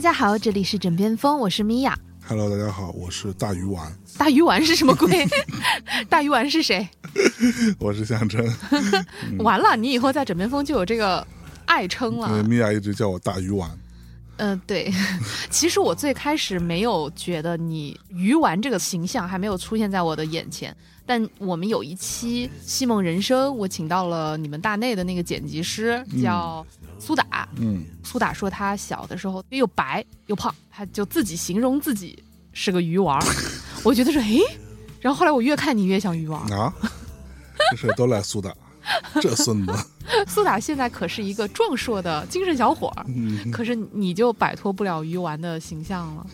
[0.00, 1.94] 大家好，这里是枕边风，我是米娅。
[2.26, 5.28] Hello，大家好，我是大鱼丸，大鱼丸是什么鬼？
[6.08, 6.88] 大鱼丸是谁？
[7.78, 8.42] 我是象征，
[9.40, 11.26] 完了，你以后在枕边风就有这个
[11.66, 12.42] 爱称了。
[12.44, 13.70] 米娅一直叫我大鱼丸。
[14.40, 14.92] 嗯、对。
[15.50, 26.66] 其实我最开始没有觉得你鱼丸这个形象还没有出现在我的眼前，但我们有一期《戏梦人生》，我请到了你们大内的那个剪辑师，叫
[26.98, 27.46] 苏打。
[27.56, 33.26] 嗯，苏打说他小的时候又白又胖，他就自己形容自己是个鱼丸儿。
[33.84, 34.40] 我觉得说，诶，
[35.00, 36.56] 然后后来我越看你越像鱼丸儿。
[36.56, 36.72] 啊，
[37.72, 38.54] 这事都赖苏打，
[39.20, 39.72] 这孙子。
[40.26, 46.26] 苏打现在可是一个壮硕的精神小伙儿，嗯，可是你就摆脱不了鱼丸的形象了。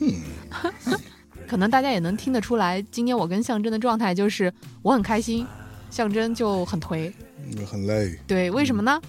[1.46, 5.46] 可能大家也能听得出来，今天我跟象征的状态就是我很开心，
[5.90, 7.12] 象征就很颓。
[7.70, 9.00] 很累，对，为什么呢？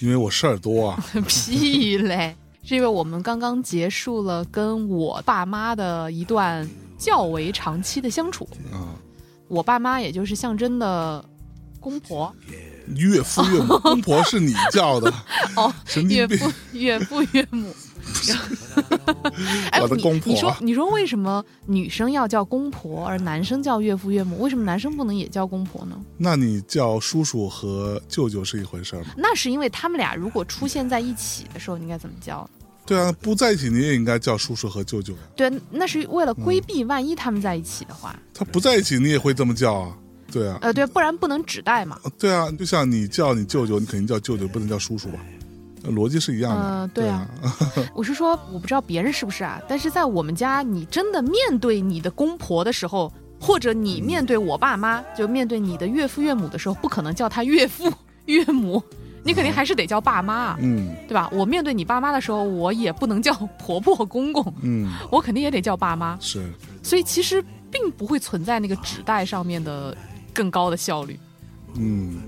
[0.00, 1.04] 因为我事儿多啊。
[1.26, 2.36] 屁嘞！
[2.62, 8.48] 是因为我们刚刚结束了跟我爸妈的一段较为长期的相处。
[8.72, 8.94] 啊，
[9.48, 11.24] 我爸妈也就是象征的
[11.84, 12.34] 公婆
[12.96, 15.12] 岳父岳母，公婆是你叫的，
[15.54, 15.70] 哦。
[16.08, 17.74] 岳父、岳父、岳母。
[19.82, 24.40] 我的公婆你说，你说为什么女生要叫公婆，而男生叫岳父岳母？
[24.40, 25.98] 为什么男生不能也叫公婆呢？
[26.16, 29.06] 那你叫叔叔和舅舅是一回事吗？
[29.16, 32.48] 那是因为他们俩如果出现在一起的时候，你应该怎么叫？
[32.86, 35.20] 对啊，不在一起你也应该叫叔叔和舅舅呀。
[35.34, 39.96] 对，那是为了规避万一他们在一起的话，他不在一起你也会这么叫啊？
[40.34, 41.96] 对啊，呃，对，不然不能指代嘛。
[42.18, 45.20] 对啊，就像你叫你舅舅，你肯定叫舅舅，不能叫叔叔吧？
[45.84, 46.62] 呃逻辑是一样的。
[46.62, 47.54] 嗯对啊啊，
[47.94, 57.92] 我是说，我不知道别人是不是啊，但是在我们家，你真的面对你的公婆的时候，或者你面对我爸妈，就面对你的岳父岳母的时候，不可能叫他岳父
[58.24, 58.82] 岳母，
[59.22, 61.28] 你肯定还是得叫爸妈啊，嗯对吧？
[61.30, 66.50] 我面对你爸妈的时候，我也不能叫婆婆公公，嗯，我肯定也得叫爸妈，是。
[66.82, 69.94] 所以其实并不会存在那个指代上面的
[70.34, 71.18] 更高的效率。
[71.76, 72.22] 嗯，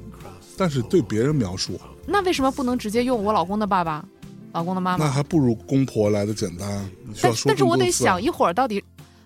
[0.57, 4.05] 但是对别人描述，那为什么不能直接用我老公的爸爸、
[4.53, 5.05] 老公的妈妈？
[5.05, 6.89] 那还不如公婆来的简单。
[7.07, 8.83] 你需要说但但是我得想一会儿，到底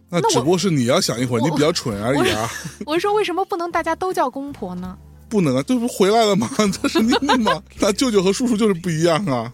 [0.08, 2.50] 那只不过是你要想一会儿，你比较蠢而已啊。
[2.84, 4.98] 我是说为什么不能大家都叫公婆呢？
[5.28, 6.50] 不能啊，这不回来了吗？
[6.82, 7.12] 这是你
[7.44, 7.62] 吗？
[7.78, 9.52] 那舅舅和叔叔就是不一样啊。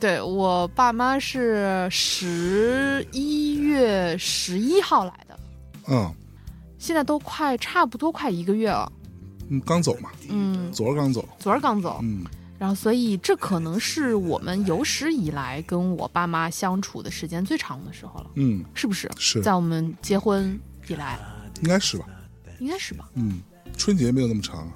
[0.00, 5.38] 对我爸妈是十一月十一号来的，
[5.86, 6.12] 嗯，
[6.82, 8.90] 现在都快差不多快一个月了。
[9.50, 11.28] 嗯刚走嘛，嗯，昨儿刚走。
[11.38, 12.24] 昨儿刚走，嗯
[12.58, 19.08] 然后所以这可能是我们有史以来跟我爸妈相处的时间最长的时候了，嗯，是不是？
[19.16, 21.20] 是，在我们结婚以来，
[21.62, 22.04] 应该是吧？
[22.58, 23.08] 应该是吧？
[23.14, 23.40] 嗯，
[23.76, 24.72] 春节没有那么长啊，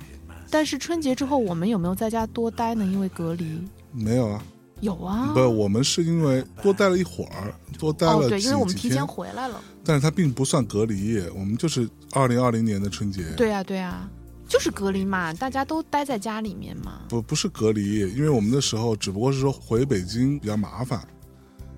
[0.49, 2.84] 但是春节之后，我们有没有在家多待呢？
[2.84, 4.43] 因为隔离没有啊。
[4.81, 5.32] 有啊。
[5.34, 9.60] 不，我们是因为多待了一会儿，多待哦，了对，几因为我们提前，回来了。
[9.84, 13.22] 但是它并不算隔离，我们就是二零二零年的春节。
[13.37, 14.09] 对啊、对啊、
[14.48, 17.03] 就是隔离嘛，大家都待在家里面嘛。
[17.09, 21.06] 不不是隔离，因为我们那时候只不过是说回北京比较麻烦，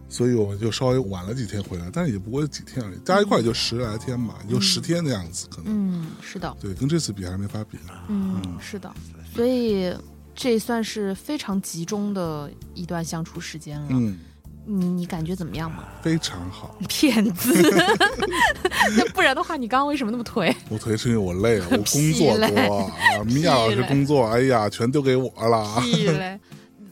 [0.09, 5.67] 所以我们就稍微晚了几天回来，但是也不过几天而已，加一块也就十来天吧，也就十天的样子可能。
[5.67, 7.77] 嗯，是的，对，跟这次比还没法比。
[8.09, 8.91] 嗯，是的，
[9.35, 9.95] 所以
[10.41, 13.89] 这算是非常集中的一段相处时间了。
[13.91, 14.17] 嗯，
[14.65, 15.83] 你你感觉怎么样嘛？
[16.01, 16.77] 非常好。
[16.89, 17.53] 骗子，
[18.97, 20.55] 那不然的话，你刚刚为什么那么颓？
[20.71, 25.81] 我颓是因为我累了，我工 作多啊，米娅老师工作，哎呀，全丢给我了。
[25.81, 26.39] 屁嘞！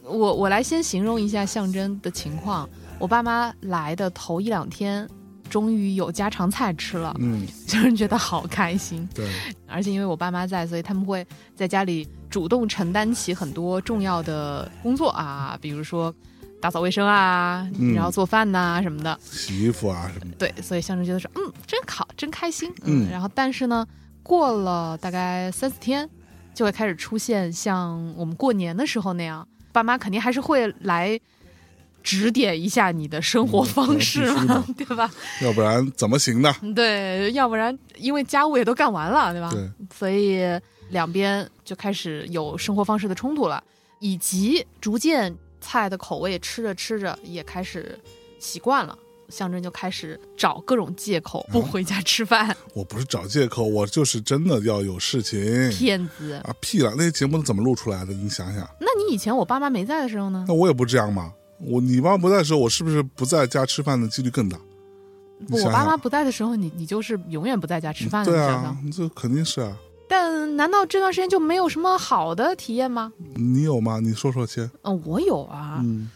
[0.02, 2.68] 我我来先形容一下象征的情况。
[2.98, 5.08] 我爸妈来的头一两天，
[5.48, 9.08] 终于有家常菜吃了，嗯，就是觉得好开心。
[9.14, 9.28] 对，
[9.66, 16.14] 而且因为我爸妈在，所以他们会在家里主动承担起很多重要的工作啊，比如说
[16.60, 19.18] 打扫卫生啊，嗯然后做饭呐、什么的。
[19.22, 20.36] 洗衣服啊什么的。
[20.38, 22.72] 对，所以象征觉得说，嗯，真好，真开心。
[22.84, 23.86] 嗯然后但是呢，
[24.22, 26.08] 过了大概三四天，
[26.54, 31.18] 就会开始出现像我们过年的时候那样，爸妈肯定还是会来。
[32.06, 35.10] 指点一下你的生活嗯方式嘛的， 对吧？
[35.42, 36.54] 要不然怎么行呢？
[36.72, 39.50] 对，要不然因为家务也都干完了，对吧？
[39.50, 40.38] 对，所以
[40.90, 43.60] 两边就开始有生活方式的冲突了，
[43.98, 47.98] 以及逐渐菜的口味吃着吃着也开始
[48.38, 48.96] 习惯了。
[49.28, 55.68] 象征就开始找各种借口不回家吃饭， 我不是找借口，我就是真的要有事情。
[55.70, 56.34] 骗子。
[56.44, 58.12] 啊屁了，那些节目怎么录出来的？
[58.12, 60.54] 你想想，那你以前我爸妈没在的时候呢那？
[60.54, 61.32] 我也不这样嘛。
[61.58, 64.58] 我你妈不在的时候，我是不是不在家吃饭的几率更大？
[65.48, 69.76] 不，想想我爸妈不在的时候，你你就是永远不在家吃饭的，对啊，这肯定是啊。
[70.08, 73.12] 但难道这段时间就没有什么好的体验吗？
[73.34, 73.98] 你有吗？
[74.00, 74.70] 你说说先。
[74.82, 76.10] 嗯、我有啊，嗯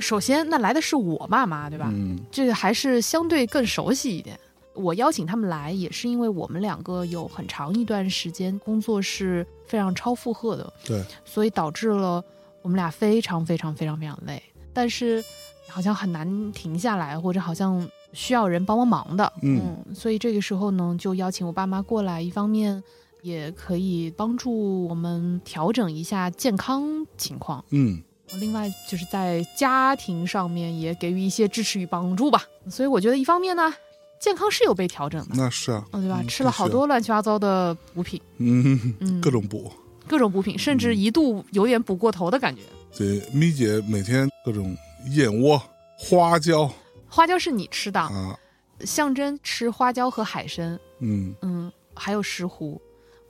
[0.00, 1.88] 首先，那来的是我爸妈，对吧？
[1.92, 4.38] 嗯这个还是相对更熟悉一点。
[4.74, 12.22] 我邀请他们来，也是因为我们两个有很长一段时间工作是非常超负荷的，对，所以导致了
[12.62, 14.40] 我们俩非常非常非常非常累，
[14.78, 15.24] 但是
[15.66, 22.80] 好像很难停下来，或者好像需要人帮帮忙的，嗯所以这个时候呢，就邀请我爸妈过来，一方面
[23.22, 28.00] 也可以帮助我们调整一下健康情况，嗯
[28.38, 32.44] 另外就是在家庭上面也给予一些支持与帮助吧。
[32.70, 33.74] 所以我觉得一方面呢，
[34.20, 36.20] 健康是有被调整的，那是啊，嗯，对吧？
[36.22, 39.72] 嗯吃了好，多乱七八糟的补品，嗯，嗯，各种补。
[40.06, 42.62] 各种补品，甚至一度有点补过头的感觉。
[42.96, 44.76] 对，咪姐每天各种
[45.10, 45.60] 燕窝、
[45.96, 46.70] 花椒
[47.08, 48.38] 花椒是你吃的，啊，
[48.80, 52.78] 象征吃花椒和海参，嗯嗯，还有石斛，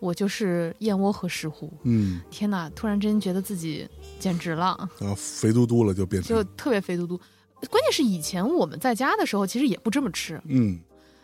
[0.01, 1.71] 我就是燕窝和石斛。
[1.83, 3.89] 嗯，天哪，突然之间觉得自己
[4.19, 4.67] 简直了，
[5.01, 7.19] 啊肥嘟嘟了就变成，就特别肥嘟嘟。
[7.69, 10.41] 关键是以前我们在家的时候，其实也不这么吃。
[10.47, 10.79] 嗯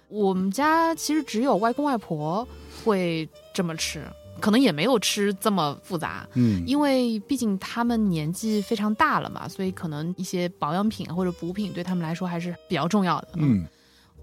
[0.08, 2.46] 我们家其实只有外公外婆
[2.84, 4.04] 会这么吃，
[4.40, 13.28] 可能也没有吃这么复杂，嗯因为毕竟他们年纪非常大了嘛，所以可能一些保养品或者补品对他们来说还是比较重要的。
[13.36, 13.64] 嗯，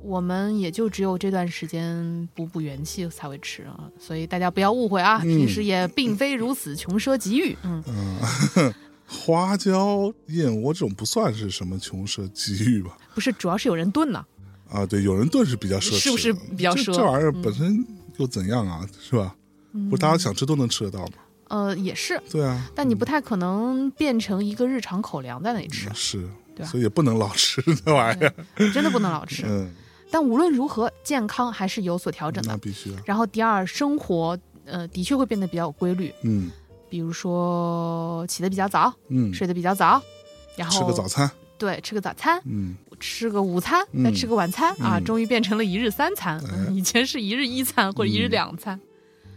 [0.04, 7.56] 我们也就只有这段时间补补元气才会吃啊，所以大家不要误会啊，嗯平时也并非如此穷奢极欲。
[7.64, 8.74] 嗯，嗯，
[9.08, 12.98] 花椒、燕窝这种不算是什么穷奢极欲吧？
[13.14, 14.26] 不是，主要是有人炖呢。
[14.70, 17.86] 啊，对，有人炖是比较奢侈，是不是比较奢这这玩意儿嗯本身
[18.18, 18.88] 又怎样啊？
[19.02, 19.36] 是吧？
[19.90, 21.14] 不是大家想吃都能吃得到吗？
[21.50, 28.34] 呃，也是，对啊，但你不太可能变成一个日常口粮在那里吃，是，对吧所以也不能老吃这玩意儿。
[28.72, 29.44] 真的不能老吃。
[29.46, 29.70] 嗯，
[30.10, 32.52] 但无论如何，健康还是有所调整的。
[32.52, 33.02] 那必须啊。
[33.06, 36.50] 然后第二，生活呃的确会变得比较有规律，嗯。
[36.90, 40.02] 比如说起得比较早，嗯，睡得比较早，
[40.56, 42.76] 然后吃个早餐，对，吃个早餐，嗯。
[43.00, 44.04] 吃个午餐，嗯。
[44.04, 45.04] 再吃个晚餐、啊，嗯。
[45.04, 46.42] 终于变成了一日三餐。
[46.74, 48.32] 以前是一日一餐或者一日嗯。
[48.32, 48.80] 两餐，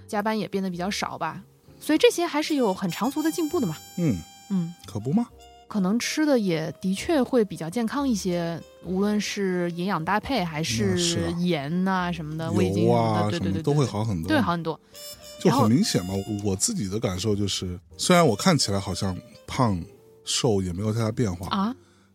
[0.06, 1.43] 加班也变得比较少吧。
[1.81, 3.77] 所以这些还是有很长足的进步的嘛。
[3.99, 4.19] 嗯，
[4.51, 5.29] 嗯，可不吗？
[5.67, 14.79] 可能吃的也的确会比较健康一些，无论是营养搭配还是啊盐呐、什么的，味精啊什么的对对对，都会好很多，对，好很多。
[15.41, 16.15] 就很明显嘛。
[16.15, 19.17] 我我自己的感受就是，虽然我看起来好像
[19.47, 19.83] 胖
[20.25, 21.75] 瘦也没有太大变化，啊，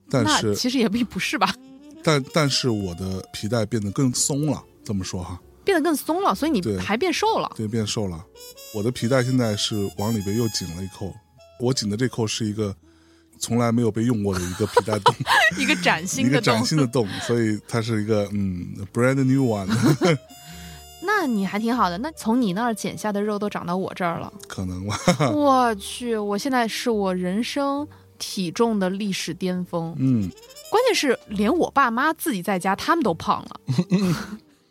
[0.10, 1.54] 但是其实也并不是吧，
[2.02, 5.40] 但但是我的皮带变得更松了，这么说哈，
[5.70, 7.52] 变得更松了，所以你对还变瘦了。
[7.56, 8.26] 对，变瘦了。
[8.74, 11.14] 我的皮带现在是往里边又紧了一扣，
[11.60, 12.76] 我紧的这扣是一个
[13.38, 15.14] 从来没有被用过的一个皮带洞，
[15.60, 19.68] 一个崭 一个新的洞崭，新的洞，所以它是一个嗯 brand new one，
[21.06, 22.00] 那你还挺好的。
[22.00, 24.98] 那从你那儿减下的肉都长到我这儿了，可能吧，
[25.36, 27.88] 我去，我现在是我人生
[28.18, 29.96] 体重的历史巅峰。
[30.00, 30.32] 嗯
[30.72, 33.60] 关键是连我爸妈自己在家，他们都胖了。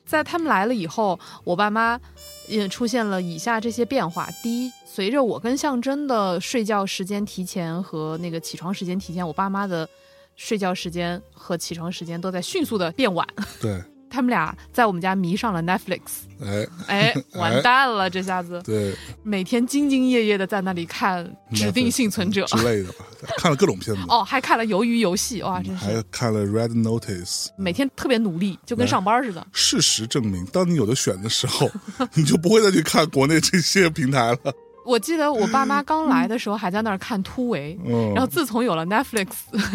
[0.08, 2.00] 在他们来了以后，我爸妈
[2.48, 9.86] 也出现了以下这些变化：第一，随着我跟象征的睡觉时间提前和那个起床时间提前，我爸妈的
[10.34, 13.26] 睡觉时间和起床时间都在迅速的变晚。
[13.60, 16.00] 对，他们俩在我们家迷上了 Netflix，
[16.40, 16.66] 哎。
[16.88, 18.60] 哎，完蛋了，这下子。
[18.64, 18.94] 对。
[19.22, 21.24] 每天兢兢业业的在那里看
[21.56, 23.04] 《指定幸存者》之类的吧，
[23.36, 25.84] 看了各种片子， 哦，还看了《鱿鱼游戏》，哇，真是。
[25.84, 27.48] 还看了 Red Notice。
[27.56, 29.46] 每天特别努力，就跟上班似的。
[29.52, 31.70] 事实证明，当你有的选的时候，
[32.14, 34.38] 你就不会再去看国内这些平台了。
[34.86, 39.26] 我记得我爸妈刚来的时候还在那儿看突围，嗯，然后自从有了 Netflix，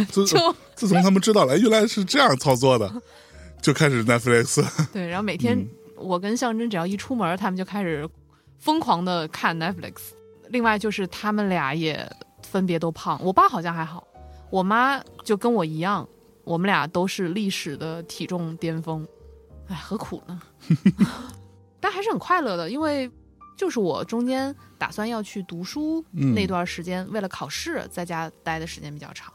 [0.10, 2.92] 自就自从他们知道了，哎，原来是这样操作的，
[3.64, 4.64] 就开始 Netflix。
[4.92, 8.08] 对，然后每天嗯我跟象征只要一出门，他们就开始
[8.60, 9.96] 疯狂的看 Netflix。
[10.50, 12.08] 另外就是他们俩也
[12.44, 14.06] 分别都胖，我爸好像还好，
[14.52, 16.08] 我妈就跟我一样，
[16.44, 19.08] 我们俩都是历史的体重巅峰，
[19.70, 20.42] 哎，何苦呢？
[21.80, 23.10] 但还是很快乐的，因为
[23.56, 29.34] 就是我中间打算要去读书嗯那段时间，为了考试在家待的时间比较长。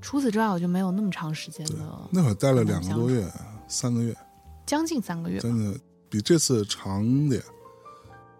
[0.00, 3.26] 除此之外，我就没有那么长时间的，那会儿待了两个多月，
[3.66, 4.16] 三个月，
[4.64, 5.38] 将近三个月。
[5.38, 5.78] 真的
[6.08, 7.42] 比这次长点。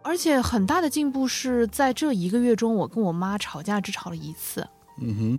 [0.03, 4.67] 而且很大的进步是在这一个月中，我跟我妈吵架只吵了一次，
[5.01, 5.39] 嗯哼，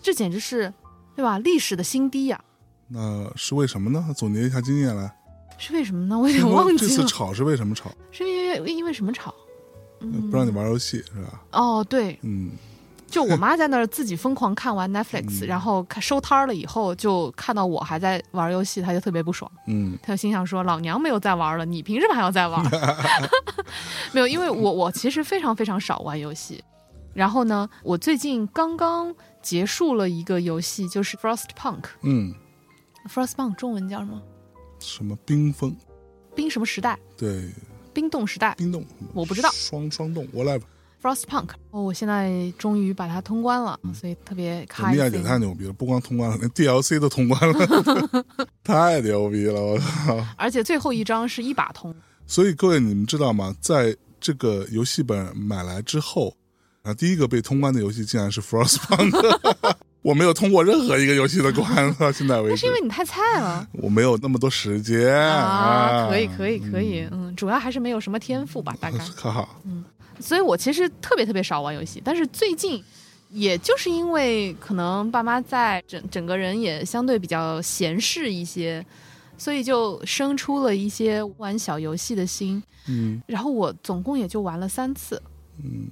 [0.00, 0.72] 这简直是，
[1.16, 1.38] 对吧？
[1.38, 2.40] 历史的新低呀、
[2.86, 4.14] 那是为什么呢？
[4.16, 5.12] 总结一下经验来。
[5.58, 6.18] 是为什么呢？
[6.18, 7.90] 我有点忘记了，这次吵是为什么吵？
[8.12, 9.34] 是因为因为什么吵？
[10.00, 11.42] 嗯，不让你玩游戏是吧？
[11.52, 12.52] 哦，对，嗯，
[13.08, 19.50] 就我妈在那儿自己疯狂看完 Netflix，、嗯然后看收摊儿了以后，就看到我还在玩游戏，她就特别不爽。
[19.66, 22.62] 嗯她就心想说：“老娘没有在玩了，你凭什么还要在玩？”
[24.12, 26.62] 没有，因为我我其实非常非常少玩游戏。
[27.14, 31.84] 然后呢，我最近刚刚结束了一个游戏，就是 Frostpunk。
[32.02, 32.34] 嗯
[33.08, 34.20] ，Frostpunk 中文叫什么？
[34.80, 35.74] 什么冰封？
[36.34, 36.98] 冰什么时代？
[37.16, 37.50] 对，
[37.94, 38.54] 冰冻时代。
[38.58, 38.84] 冰冻，
[39.14, 40.60] 我不知道双双冻，whatever。
[41.06, 41.50] Frostpunk。
[41.70, 45.38] 哦，我现在终于把它通关了，所以特别开米娅姐太。
[45.38, 48.24] 牛逼了，不光通关了，连 DLC 都通关了，
[48.64, 49.60] 太牛逼了！
[49.60, 50.26] 我操！
[50.36, 51.94] 而且最后一章是一把通。
[52.26, 53.54] 所以各位，你们知道吗？
[53.60, 56.34] 在这个游戏本买来之后，
[56.82, 59.14] 啊，第一个被通关的游戏竟然是 Frostpunk。
[60.02, 66.06] 我没有通过任何一个游戏的关，到现在为止那是因，为你太菜了我没有那么多时间啊！
[66.08, 68.98] 可以，可以，可以，嗯，主要还是没有什么天赋吧，大概。
[69.16, 69.48] 哈哈，
[70.20, 72.82] 所以我其实特别特别少玩游戏，但是最近，
[73.30, 78.84] 也就是因为可能爸妈在，整整个人也相对比较闲适一些，
[79.36, 82.62] 所以就生出了一些玩小游戏的心。
[82.88, 85.20] 嗯然后我总共也就玩了三次，
[85.62, 85.88] 嗯，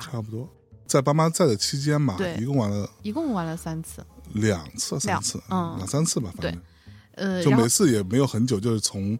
[0.00, 0.48] 差不多。
[0.86, 4.04] 在爸妈在的期间嘛，对一共玩了一共玩了三次。
[4.34, 6.62] 两次、三两次，嗯两三次吧，反正
[7.14, 9.18] 呃，就每次也没有很久，就是从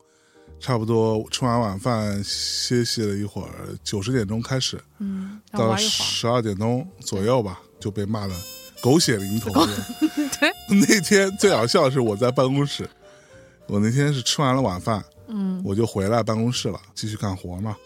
[0.63, 5.77] 差不多吃完晚饭歇息了一会儿，九十点钟开始，嗯，到。
[5.77, 8.35] 十二点钟左右吧，就被骂的
[8.81, 9.51] 狗血淋头。
[10.39, 12.89] 对，那天最好笑的是我在办公室，
[13.67, 17.77] 我那天是吃完了晚饭，嗯，我就回来办公室了，继续干活嘛，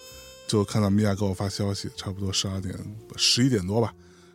[0.46, 2.74] 就看到米娅给我发消息，差不多十二点
[3.16, 3.90] 十一点多吧，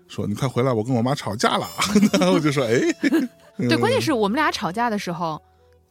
[0.08, 1.70] 说你快回来，我跟我妈吵架了。
[2.20, 2.80] 然后我就说，哎，
[3.56, 5.40] 对，关键是我们俩吵架的时候。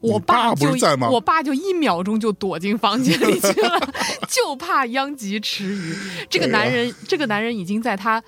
[0.00, 3.92] 我爸不就是在吗我爸就一秒钟就躲进房间里去了，
[4.28, 5.94] 就怕殃及池鱼。
[6.28, 8.22] 这个男人，这个男人已经在他，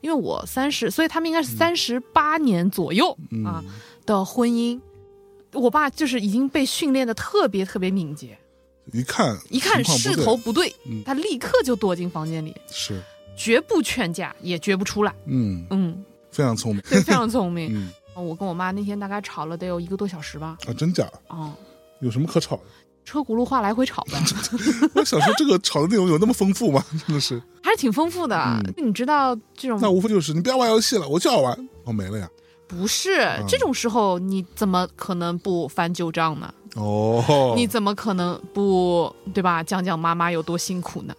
[0.00, 3.10] 因为我三十，所以他们应该是三十八年左右、
[3.44, 3.64] 啊嗯，
[4.06, 4.80] 的婚姻。
[5.52, 8.36] 我爸就是已经被训练的特别特别敏捷，
[8.92, 13.00] 一看一看势头不对，嗯他立刻就躲进房间里，是，
[13.36, 15.14] 绝不劝架，也绝不出来。
[15.26, 17.70] 嗯，嗯，非常聪明，对，非常聪明。
[17.74, 20.56] 嗯我跟我妈那天大概吵了得有一个多小时吧。
[20.66, 21.36] 啊，真假啊？
[21.36, 21.52] 哦，
[22.00, 22.62] 有什么可吵的？
[23.04, 24.18] 车轱辘话来回吵的，
[24.96, 26.82] 我想说，这个吵的内容有那么丰富吗？
[27.06, 28.36] 真的是，还是挺丰富的。
[28.64, 32.26] 嗯你知道这种那无非就是你不要玩游戏了，我就要玩，哦，没了呀。
[32.66, 36.52] 不是、这种时候，你怎么可能不翻旧账呢？
[36.76, 39.62] 哦，你怎么可能不对吧？
[39.62, 41.14] 讲讲妈妈有多辛苦呢？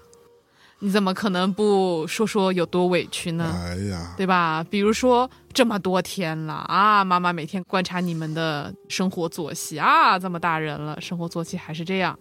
[0.79, 3.51] 你怎么可能不说说有多委屈呢？
[3.55, 4.63] 哎呀，对吧？
[4.69, 12.17] 比如说这么多天了啊，妈妈每天观察你们的生活作息啊，这么大人了，生活作息还是这样，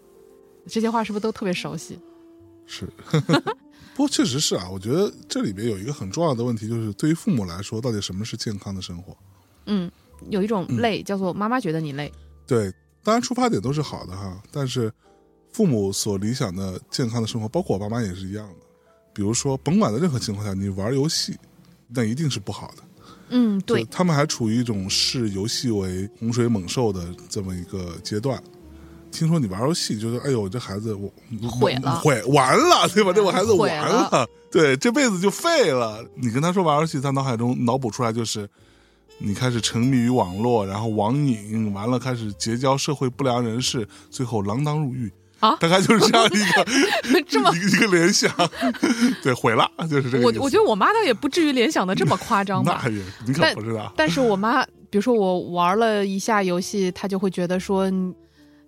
[0.67, 1.99] 这些话是不是都特别熟悉？
[2.67, 2.89] 是。
[3.97, 9.17] 不过确实是啊，我觉得这里边有一个很重要的问题，就是对于父母来说，到底什么是健康的生活？
[9.67, 9.91] 嗯，
[10.31, 12.13] 有一种累叫做妈妈觉得你累，
[12.45, 12.73] 对，
[13.05, 14.93] 当然出发点都是好的哈，但是
[15.55, 18.55] 父母所理想的健康的生活，包括我爸妈也是一样的。
[19.13, 21.39] 比如说，甭管在任何情况下，你玩游戏，
[21.87, 22.83] 那一定是不好的。
[23.29, 28.43] 嗯，对，他们还处于一种视游戏为洪水猛兽的这么一个阶段。
[29.13, 31.09] 听说你玩游戏，就是哎呦，这孩子我
[31.49, 33.13] 毁了毁完了，对吧？
[33.13, 36.05] 这我孩子毁完了对，这辈子就废了。
[36.17, 38.51] 你跟他说玩游戏，他脑海中脑补出来就是
[39.19, 45.09] 你开始沉迷于网络，然后网瘾，完了开始结交社会不良人士，最后锒铛入狱。
[45.45, 48.31] 啊大概就是这样一个 这么一个一个联想，
[49.23, 50.25] 对，毁了，就是这个。
[50.25, 52.91] 我我觉得我妈倒也不至于联想的这么夸张吧 那。
[52.91, 58.15] 也你可但不知道，但是我妈，比如说我玩了一下游戏，她就会觉得说你，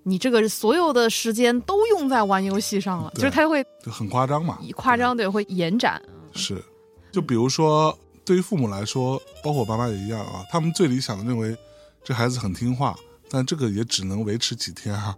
[0.03, 6.01] 你这个所有的时间都用在玩游戏上了，就是她会就很夸张嘛，以夸张对会延展。
[6.33, 6.63] 是，
[7.11, 11.57] 就比如说，对于父母来说，包括我爸妈也一样啊，他们最理想的认为
[12.05, 12.95] 这孩子很听话，
[13.31, 15.17] 但这个也只能维持几天哈、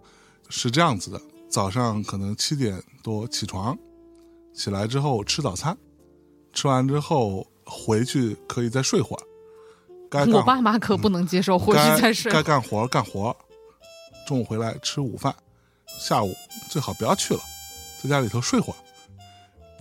[0.49, 3.77] 是这样子的：早上可能七点多起床，
[4.55, 5.77] 起来之后吃早餐，
[6.53, 9.23] 吃完之后回去可以再睡会儿，
[10.11, 12.31] 该干我爸妈可不能接受回去再睡。
[12.31, 13.35] 该干活干活，
[14.27, 15.35] 中午回来吃午饭，
[15.99, 16.35] 下午
[16.69, 17.41] 最好不要去了，
[18.03, 18.77] 在家里头睡会儿，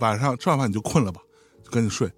[0.00, 1.20] 晚上吃完饭你就困了吧，
[1.62, 2.10] 就赶紧睡。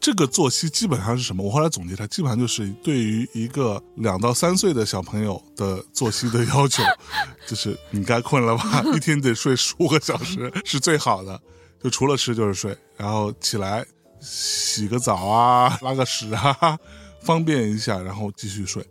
[0.00, 1.42] 这个作息基本上是什么？
[1.42, 6.82] 我后来总结它，基本上就是对于一个两到三岁的小朋友的作息的要求，
[7.46, 11.40] 就是你该困了吧， 一天得睡十五个小时是最好的，
[11.82, 13.84] 就除了吃就是睡，然后起来
[14.20, 16.78] 洗个澡啊，拉个屎啊，
[17.22, 18.84] 方便一下，然后继续睡。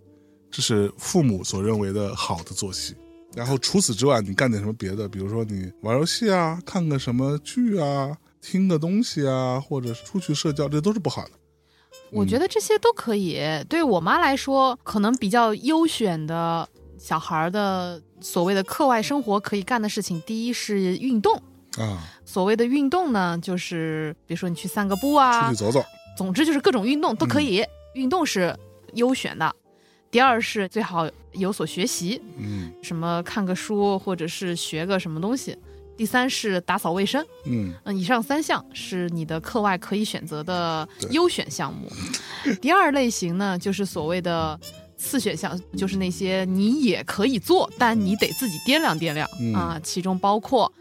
[0.51, 2.95] 这是父母所认为的好的作息。
[3.35, 11.31] 然后除此之外，你干点什么别的，比如说你玩游戏啊，看个什么剧啊，听个东西啊，或者是出去社交，这都是不好的。
[12.11, 13.41] 我觉得这些都可以。
[13.67, 16.67] 对我妈来说，可能比较优选的
[16.97, 21.41] 小孩儿的所谓的课外生活可以干的事情，第一是运动。
[21.77, 25.83] 啊，所谓的运动呢，就是比如说你去散个步啊出啊去，走走，
[26.17, 27.63] 总之就是各种运动都可以。
[27.93, 28.55] 运动是
[28.93, 29.53] 优选的，
[30.09, 35.57] 第二是最好有所学习，嗯什么看个书或者是学个什么东西。
[35.97, 41.91] 第三是打扫卫生，嗯嗯，以上三项是你的课外可以选择的优选项目。
[42.61, 44.57] 第二类型呢，就是所谓的
[44.95, 49.79] 次选项，就是那些你也可以做，但你得自己掂量掂量、嗯啊。
[49.83, 50.71] 其中包括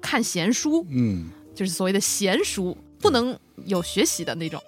[0.00, 3.36] 看闲书，嗯就是所谓的闲书，不能
[3.66, 4.62] 有学习的那种。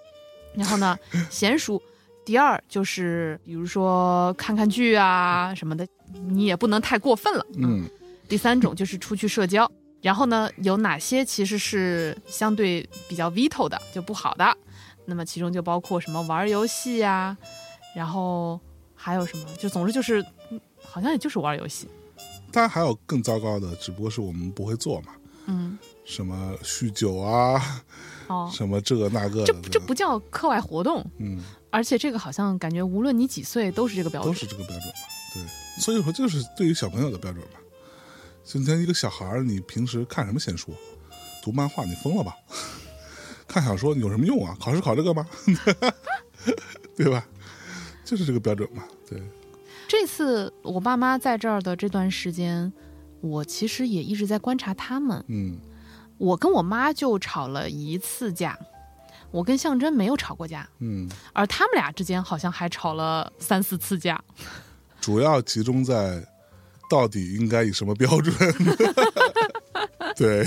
[0.54, 0.98] 然后呢，
[1.30, 1.80] 闲书。
[2.24, 5.84] 第二就是，比如说看看剧啊什么的，
[6.28, 7.44] 你也不能太过分了。
[7.56, 7.88] 嗯
[8.28, 9.70] 第三种就是出去社交。
[10.02, 14.54] 然后呢，有哪些其实是相对比较 veto 的，就不好的？
[15.06, 17.36] 那么其中就包括什么玩游戏呀、
[17.94, 18.60] 然后
[18.94, 19.44] 还有什么？
[19.58, 21.88] 就总之就是，嗯好像也就是玩游戏。
[22.50, 25.12] 当然还有更糟糕的，只不过是我们不会做嘛，
[25.46, 27.82] 嗯，什么酗酒啊，
[28.26, 31.40] 哦，什么这个那个的，这这不叫课外活动，嗯，
[31.70, 34.32] 而且这个好像感觉无论你几岁都是这个标准。
[34.32, 34.92] 都是这个标准嘛，
[35.34, 35.42] 对，
[35.80, 37.58] 所以说就是对于小朋友的标准嘛。
[38.44, 40.74] 今天一个小孩儿，你平时看什么闲书？
[41.42, 42.34] 读漫画，你疯了吧？
[43.48, 44.56] 看小说有什么用啊？
[44.60, 45.26] 考试考这个吗？
[46.96, 47.26] 对吧？
[48.04, 49.22] 就是这个标准嘛，对，
[49.88, 52.70] 这次我爸妈在这儿的这段时间，
[53.20, 55.24] 我其实也一直在观察他们。
[55.28, 55.58] 嗯
[56.18, 58.56] 我跟我妈就吵了一次架，
[59.30, 64.22] 我跟象征没有吵过架，嗯，而他们俩之间好像还吵了三四次架。
[65.00, 66.24] 主要集中在
[66.92, 68.34] 到底应该以什么标准？
[70.14, 70.46] 对，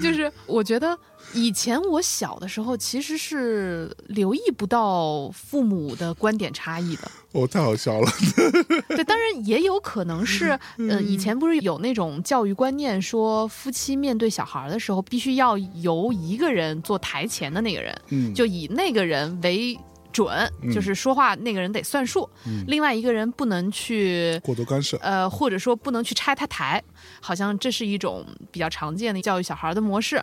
[0.00, 0.98] 就是我觉得
[1.32, 7.08] 以前我小的时候其实是留意不到父母的观点差异的。
[7.30, 8.10] 哦，太好笑了，
[8.90, 19.78] 对，当然也有可能是，呃，以前不是有那种教育观念，说夫妻面对小孩的时候，必须要由一个人做台前的那个人，嗯，就以那个人为
[20.12, 20.28] 准，
[20.62, 20.70] 嗯。
[20.72, 22.64] 就是说话那个人得算数，嗯。
[22.66, 24.38] 另外一个人不能去。
[24.44, 26.82] 过多干涉，呃，或者说不能去拆他台，
[27.20, 30.22] 好像这是一种比较常见的教育小孩的模式，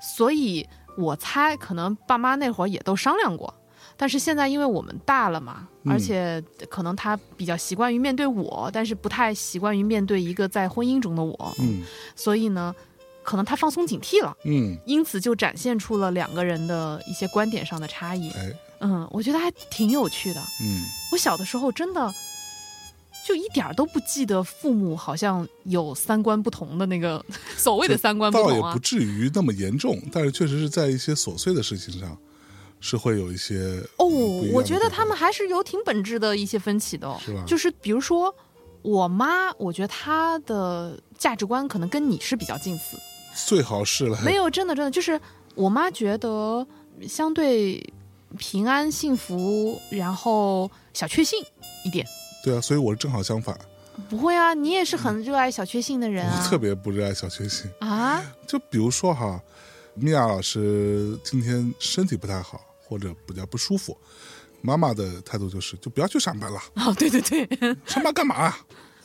[0.00, 0.66] 所以
[0.96, 3.52] 我猜可能爸妈那会儿也都商量过，
[3.96, 5.92] 但是现在因为我们大了嘛，嗯。
[5.92, 11.82] 而且可能他比较习惯于面对我，但是不太习惯于面对一个在婚姻中的我，嗯。
[12.14, 12.74] 所以呢，
[13.22, 18.30] 可能他放松警惕了，嗯，因此就展现出了两个人的一些观点上的差异。
[18.30, 18.52] 哎，
[18.84, 20.40] 嗯，我觉得还挺有趣的。
[20.60, 22.12] 嗯我小的时候真的
[23.26, 27.24] 就一点儿都不记得父母好像有三观不同的那个
[27.56, 28.78] 所谓的三观不同啊倒也不。
[28.80, 32.16] 至于那么严重，但是确实是在一些琐碎的事情上，
[32.80, 34.04] 是会有一些哦
[34.52, 38.34] 我觉得他们还是有挺本质的一些分歧的、哦，是吧就是比如说
[38.82, 42.98] 我妈，我觉得她的价值观可能跟你是比较近似。
[43.46, 45.18] 最好是了，没有，真的真的就是
[45.54, 46.66] 我妈觉得
[47.08, 47.82] 相对
[48.38, 51.38] 平安幸福，然后小确幸
[51.84, 52.06] 一点。
[52.42, 53.58] 对啊，所以我是正好相反，
[54.08, 56.38] 不会啊，你也是很热爱小确幸的人啊。
[56.38, 57.70] 我特别不热爱小确幸。
[57.80, 59.40] 啊，就比如说哈，
[59.94, 63.96] 米娅老师今天身体不太好，或者比较不舒服，
[64.60, 67.48] 妈妈的态度就是就不要去上班了，哦，对对对，
[67.86, 68.58] 上班干嘛啊？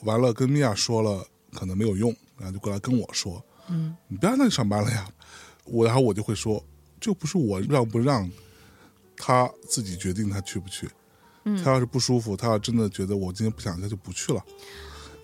[0.04, 5.08] 完了跟米娅说了，可能没有用，然后就过来跟我说，嗯，你不要那去上班了呀。
[5.66, 6.64] 我然后我就会说，
[7.00, 8.30] 这不是我让不让
[9.20, 10.90] 他自己决定他去不去。
[11.44, 14.44] 嗯他要是不舒服，他要真的觉得我今天不想，他就不去了。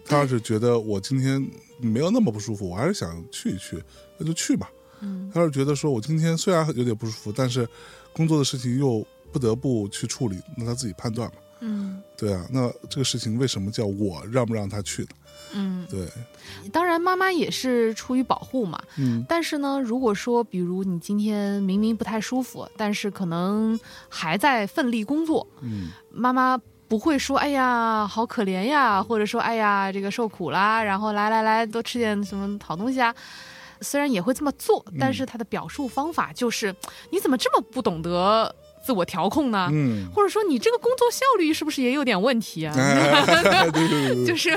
[0.06, 1.46] 他要是觉得我今天
[1.80, 3.82] 没有那么不舒服，我还是想去一去，
[4.18, 4.70] 那就去吧。
[5.02, 7.68] 嗯他要是觉得说我今天虽然有点不舒服，但是
[8.14, 11.36] 工作的事情又不得不去处理，那他自己判断嘛。
[11.62, 15.10] 嗯对啊，那这个事情为什么叫我让不让他去呢？
[15.56, 16.08] 嗯，对，
[16.72, 18.80] 当然妈妈也是出于保护嘛。
[18.98, 33.14] 嗯但是呢，如果说比如你今天明明不太舒服，但是可能还在奋力工作，嗯妈妈不会说“哎呀，好可怜呀”，或者说“哎呀，这个受苦啦”，然后来来来，多吃点什么好东西啊。
[33.82, 36.74] 虽然也会这么做，但是他的表述方法就是：
[37.10, 38.56] 你怎么这么不懂得
[38.86, 39.68] 自我调控呢？
[39.72, 42.72] 嗯，或者说你这个工作效率是不是也有点问题啊？
[44.28, 44.56] 就是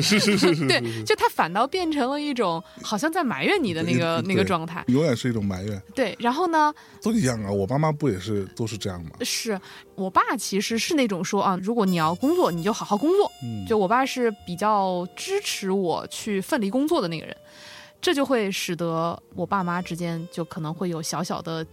[0.00, 4.84] 是是是是，对，就他反倒变成了一种好像在埋怨你的那个那个状态。
[4.86, 7.50] 永远是一种埋怨，对，然后呢，都一样啊。
[7.50, 9.10] 我爸妈不也是都是这样吗？
[9.22, 9.60] 是
[9.96, 13.28] 我爸其实是那种说啊，如果你要工作，你就好好工作。
[13.42, 17.36] 嗯，就我爸是比较支持我去奋力工作的那个人，
[18.00, 21.66] 这就会使得我爸妈之间就可能会有小小的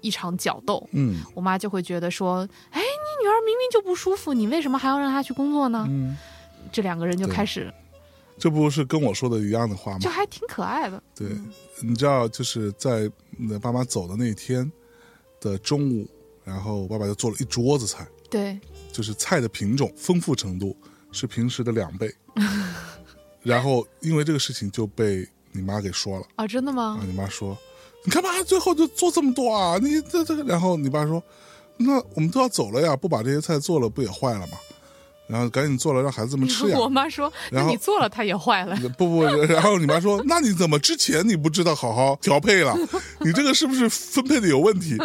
[0.00, 0.88] 一场角斗。
[0.92, 5.86] 嗯我妈就会觉得说，哎，你女儿明明就不舒服，你为什么还要让她去工作呢？
[5.88, 6.16] 嗯，
[6.72, 7.72] 这两个人就开始，
[8.38, 9.98] 这不是跟我说的一样的话吗？
[9.98, 11.02] 就还挺可爱的。
[11.14, 11.28] 对，
[11.82, 14.70] 你知道，就是在你的爸妈走的那一天
[15.40, 16.08] 的中午，
[16.44, 18.58] 然后我爸爸就做了一桌子菜，对，
[18.92, 20.76] 就是菜的品种丰富程度
[21.12, 22.12] 是平时的两倍。
[23.42, 27.04] 然后因为这个事情就被你妈给说了啊，真的吗啊！？
[27.06, 27.56] 你妈说
[28.04, 29.78] ：“你干嘛最后就做这么多啊？
[29.78, 31.22] 你这这个。”然后你爸说
[31.76, 34.58] ：“那我们都要走了呀，不把这些菜做了不也坏了吗？”
[35.30, 36.78] 然后赶紧做了让孩子们吃呀。
[36.78, 38.76] 我妈说，那你做了，它也坏了。
[38.98, 42.76] 不不，然后你妈说：“那你怎么之前你不知道好好调配了？
[43.20, 44.96] 你这个是不是分配的有问题？”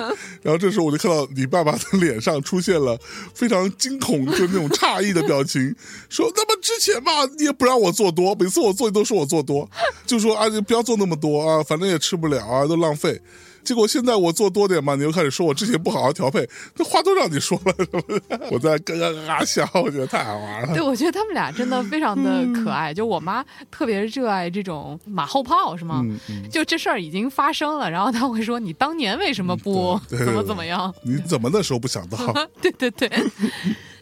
[0.41, 2.97] 然后这时候我就看到你爸爸的脸上出现了
[3.33, 5.75] 非常惊恐，就那种诧异的表情，
[6.09, 9.69] 说：“那么之前吧，你也不让我做多，每次我做你都说我做多，
[10.05, 13.21] 就说啊，你不要做那么多啊，反正也吃不了啊，都浪费。”
[13.65, 16.47] 结果现在我做多点嘛，你又开始说我之前不好好调配，
[16.77, 18.21] 那话都让你说了，是不是？
[18.51, 20.73] 我在咯咯咯咯笑，我觉得太好玩了。
[20.73, 22.93] 对，我觉得他们俩真的 非常的可爱。
[22.93, 26.01] 就我妈特别热爱这种马后炮，是吗？
[26.05, 32.17] 嗯嗯，就这事儿已经发生了，然后她会说：“你当年为什么不怎么怎么样你怎么那时候不想到？？”
[32.61, 33.11] 对对对。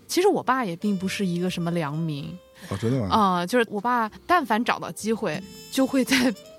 [0.06, 2.26] 其实我爸也并不是一个什么良民
[2.69, 3.08] 哦，真的吗？
[3.10, 6.15] 啊、就是我爸但凡找到机会，就会在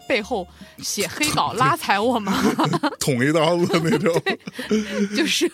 [0.08, 0.46] 背后
[0.78, 2.32] 写黑稿拉踩我吗，
[3.00, 4.14] 捅一刀子那种。
[5.16, 5.50] 就是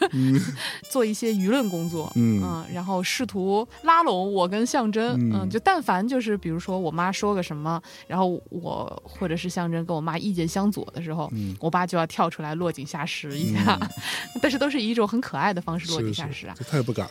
[0.90, 2.64] 做一些舆论工作，嗯。
[2.72, 5.40] 然后试图拉拢我跟象征，嗯。
[5.42, 11.56] 嗯，就但凡就是比如说我妈说个什么，然后我或者是象征跟我妈意见相左的时候，嗯。
[11.60, 13.78] 我爸就要跳出来落井下石一下，
[14.40, 17.08] 但是都是以一种很可爱的方式落井下石啊，是，他也不敢。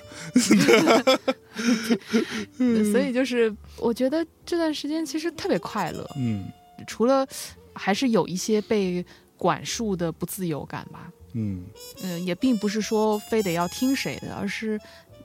[2.92, 6.46] 所以就是我觉得这段时间其实特别快乐，嗯
[6.86, 7.28] 除了
[7.74, 9.06] 还是有一些被
[9.38, 11.64] 管束的不自由感吧，嗯。
[12.04, 14.80] 嗯，也并不是说非得要听谁的，而是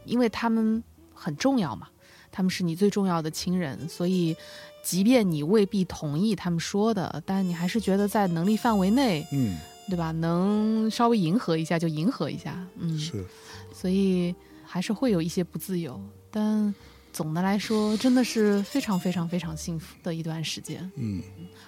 [0.05, 1.89] 因为他们很重要嘛，
[2.31, 4.37] 他们是你最重要的亲人，所以
[4.83, 10.13] 即便你未必同意他们说的，但你还是觉得在能力范围内，嗯，对吧？
[10.13, 13.25] 能稍微迎合一下就迎合一下，嗯，是，
[13.73, 16.75] 所以还是会有一些不自由，但
[17.15, 21.23] 总的来说，真的是非常非常非常幸福的一段时间，嗯，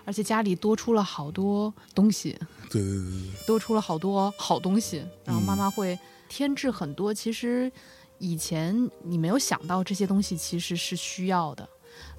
[0.04, 2.36] 而且家里多出了好多东西，
[2.68, 3.46] 对对对对。
[3.46, 5.96] 多出了好多好东西，然后妈妈会
[6.28, 7.14] 添置很多。
[7.14, 7.70] 其实
[8.18, 11.68] 以前你没有想到这些东西其实是需要的，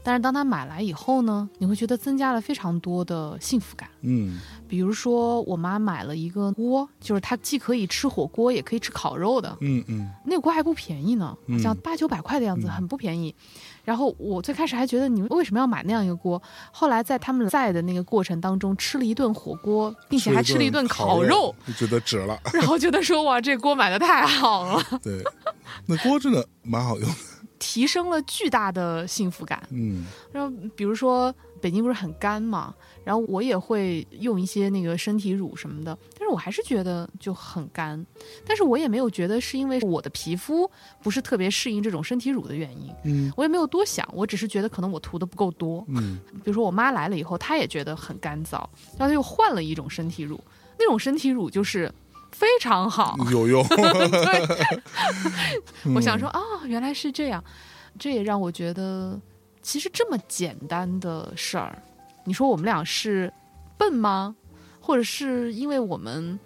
[0.03, 3.89] 但是当他买来以后呢，你会觉得增加了非常多的幸福感。
[4.01, 9.57] 嗯比如说，我妈买了一个锅，就是它既可以吃火锅，也可以吃烤肉的。
[9.61, 13.33] 嗯嗯那个锅还不便宜呢，好像嗯八九百块的样子，嗯很不便宜。
[13.85, 16.41] 然后我最开始还觉得你们为什么要买那样一个锅？
[16.71, 22.37] 后来在他们在的那个过程当中，吃了一顿火锅，并且还吃了一顿烤肉，，就觉得值了。
[22.53, 25.23] 然后觉得说哇，这锅买的太好了，对，
[25.85, 27.15] 那锅真的蛮好用的。
[27.59, 29.61] 提升了巨大的幸福感。
[29.71, 38.05] 嗯然后比如说北京不是很干嘛，然后我也会用一些那个身体乳什么的，但是我还是觉得就很干。
[38.45, 40.69] 但是我也没有觉得是因为我的皮肤
[41.01, 45.83] 不是特别适应这种身体乳的原因，嗯我也没有多想，我只是觉得可能我涂的不够多。
[45.87, 48.59] 嗯比如说我妈来了以后，她也觉得很干燥，
[48.97, 50.39] 然后她又换了一种身体乳，
[50.77, 51.91] 那种身体乳就是
[52.37, 53.17] 非常好。
[53.31, 53.65] 有用。
[55.95, 57.43] 我想说，哦，原来是这样，
[57.97, 59.19] 这也让我觉得，
[59.63, 61.81] 其实这么简单的事儿，
[62.25, 63.33] 你说我们俩是
[63.77, 64.35] 笨吗？
[64.79, 66.39] 或者是因为我们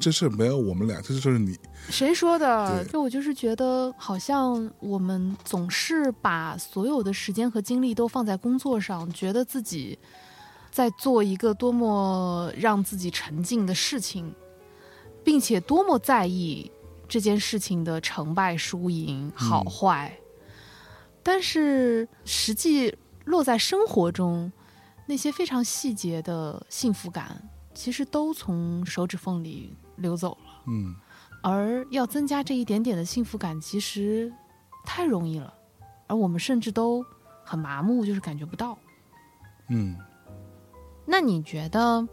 [0.00, 1.56] 这事没有我们俩，这就是你。
[1.90, 2.82] 谁说的？
[2.86, 9.98] 就我就是觉得，好像我们总是把所有的时间和精力都放在工作上，觉得自己
[10.72, 14.34] 在做一个多么让自己沉浸的事情，
[15.24, 16.70] 并且多么在意
[17.08, 20.16] 这件事情的成败输赢、好坏。
[21.22, 24.52] 但是实际落在生活中，
[25.06, 30.62] 那些非常细节的幸福感，其实都从手指缝里流走了。
[30.66, 30.94] 嗯
[31.42, 34.32] 而要增加这一点点的幸福感，其实
[34.86, 35.52] 太容易了，
[36.06, 37.04] 而我们甚至都
[37.44, 38.78] 很麻木，就是感觉不到。
[39.68, 39.94] 嗯
[41.06, 42.08] 那你觉得，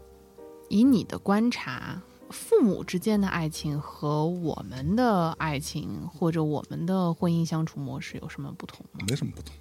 [0.68, 9.04] 以你的观察，父母之间的爱情和我们的爱情或者我们的婚姻相处模式有什么不同吗？
[9.06, 9.54] 没什么不同，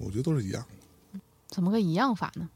[0.00, 0.62] 我觉得都是一样
[1.12, 1.20] 的。
[1.48, 2.50] 怎么个一样法呢？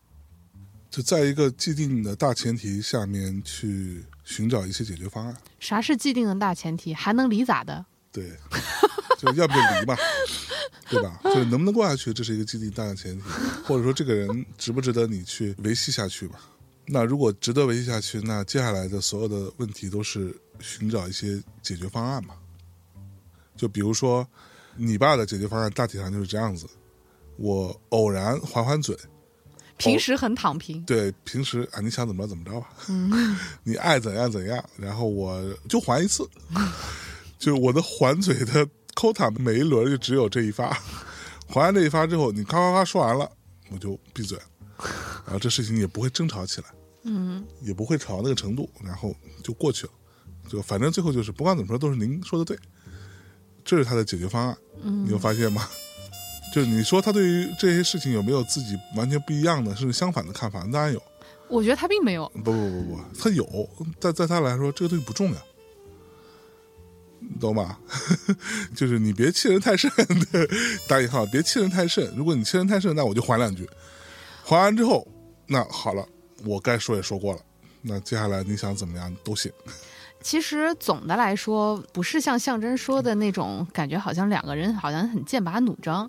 [0.90, 5.36] 就在一个既定的大前提下面去寻找一些解决方案。
[5.60, 6.92] 啥是既定的大前提？
[6.92, 7.84] 还能离咋的？
[8.10, 8.32] 对，
[9.18, 9.96] 就要不就离吧，
[10.88, 11.20] 对吧？
[11.24, 13.24] 就是能不能过下去，这是一个既定大的前提，
[13.64, 16.40] 或者说这个人值不值得你去维系下去吧？
[16.86, 22.34] 那如果值得维系下去，那接下来的所有的问题都是寻找一些解决方案嘛。
[23.56, 24.26] 就比如说，
[24.76, 26.66] 你爸的解决方案大体上就是这样子：
[27.36, 28.96] 我偶然还还嘴，
[29.78, 32.68] 平时很躺平，对，平时啊，你想怎么着怎么着吧，
[33.64, 36.28] 你爱怎样怎样，然后我就还一次，
[37.38, 40.70] 就是我的还嘴的 quota 每一轮就只有这一发，
[41.48, 43.30] 还完这一发之后，你咔咔咔说完了，
[43.70, 44.38] 我就闭嘴，
[45.26, 46.66] 然后这事情也不会争吵起来，
[47.02, 49.92] 嗯，也不会吵到那个程度，然后就过去了，
[50.48, 52.56] 就反正最后就是不管怎么说都是您说的对，
[53.64, 55.68] 这是他的解决方案，嗯你有发现吗？
[56.54, 60.60] 就是你说他对于这些事情有没有自己完全不一样的，甚至相反的看法？
[60.72, 61.02] 当然有，
[61.48, 62.26] 我觉得他并没有。
[62.44, 63.68] 不不不不，他有，
[64.00, 65.38] 在在他来说，这个东西不重要，
[67.18, 67.78] 你懂吧？
[68.74, 69.90] 就是你别欺人太甚，
[70.88, 72.10] 打引号，别欺人太甚。
[72.16, 73.68] 如果你欺人太甚，那我就还两句，
[74.44, 75.06] 还完之后，
[75.46, 76.06] 那好了，
[76.44, 77.40] 我该说也说过了，
[77.82, 79.50] 那接下来你想怎么样都行。
[80.22, 86.08] 其实总的来说，不是像象征说的那种感觉，好像两个人好像很剑拔弩张。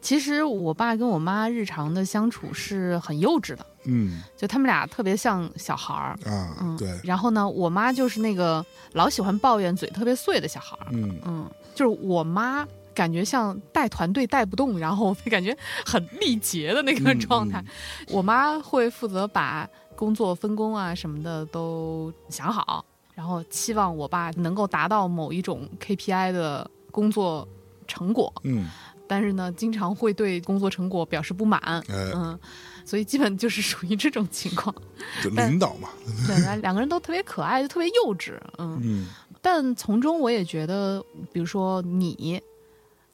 [0.00, 6.10] 其实我爸跟我妈日常的相处是很幼稚的，嗯就他们俩特别像小孩儿。
[6.30, 10.86] 啊，嗯，对，然后呢，我妈就是那个老喜欢抱怨、嘴特别碎的小孩儿。
[10.92, 12.64] 嗯嗯，就是我妈
[12.96, 17.62] 感觉像带团队带不动，然后感觉很力竭的那个嗯状态。
[18.08, 22.82] 我妈会负责把工作分工啊什么的都想好，
[23.14, 27.46] 然后期望我爸能够达到某一种 KPI 的工作
[27.86, 28.32] 成果。
[28.44, 28.68] 嗯，
[29.06, 31.60] 但是呢，经常会对工作成果表示不满。
[31.60, 31.82] 哎，
[32.14, 32.38] 嗯，
[32.84, 34.74] 所以基本就是属于这种情况。
[35.22, 35.90] 就但领导嘛，
[36.26, 38.38] 对，两两个人都特别可爱，就特别幼稚。
[38.56, 39.06] 嗯，嗯
[39.42, 42.42] 但从中我也觉得，比如说你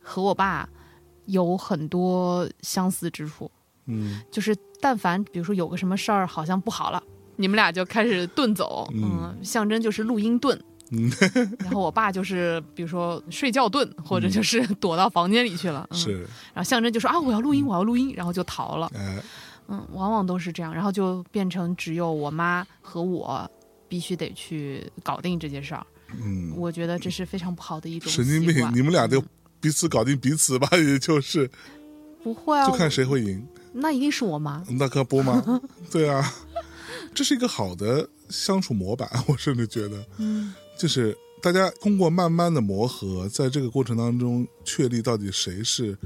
[0.02, 0.68] 和我爸
[1.26, 3.50] 有很多相似之处，
[3.86, 7.02] 嗯就是但凡比如说有个什么事儿好像不好了，
[7.36, 10.58] 你们俩就开始遁走，嗯嗯，象征就是录音遁。
[10.94, 11.10] 嗯，
[11.60, 15.86] 然后我爸就是，比如说睡觉遁，或者就是躲到房间里去了。
[15.90, 16.20] 嗯、，是，
[16.52, 18.90] 然后象征就说啊，我要录音，我要录音，然后就逃了。
[18.94, 19.22] 哎，
[19.68, 23.50] 嗯，往往都是这样，然后就变成只有我妈和我
[23.88, 25.86] 必须得去搞定这件事儿。
[26.22, 29.28] 嗯，我觉得这是非常不好的一种神经病，你们俩就嗯
[29.62, 31.48] 彼此搞定彼此吧， 也就是
[32.22, 33.46] 不会啊，就看谁会赢。
[33.72, 34.62] 那一定是我妈。
[34.68, 35.60] 那可不吗？
[35.90, 36.34] 对啊，
[37.14, 45.96] 这是一个好的相处模板， 我甚至觉得，嗯就是大家通过慢慢的磨合，在这个过程当中确立到底谁是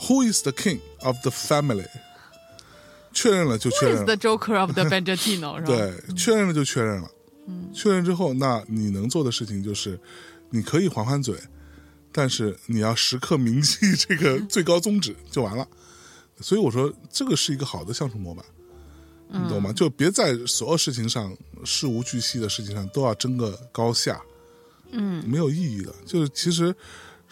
[0.00, 1.86] Who is the king of the family，
[3.12, 5.56] 确认了就确 Who 认 is 了 the Joker of the Benjatino？
[5.56, 5.66] 是吧？
[5.66, 7.10] 对，确认了就确认了。
[7.48, 9.98] 嗯确认之后，那你能做的事情就是，
[10.50, 11.34] 你可以还还嘴，
[12.12, 15.66] 但是你要时刻铭记这个 最高宗旨就完了。
[16.40, 18.44] 所以我说，这个是一个好的相处模板，
[19.28, 19.70] 你懂吗？
[19.70, 24.20] 嗯就别在所有事情上事无巨细的事情上都要争个高下，
[24.90, 25.92] 嗯没有意义的。
[26.06, 26.74] 就是其实。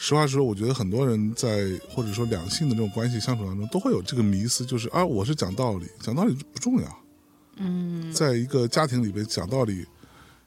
[0.02, 7.04] 实话实说，我觉得很多人在或者说两性的这种关系相处当中，都会有这个迷思，就是啊，我是讲道理，讲道理不重要。
[7.56, 9.84] 嗯，在一个家庭里边讲道理，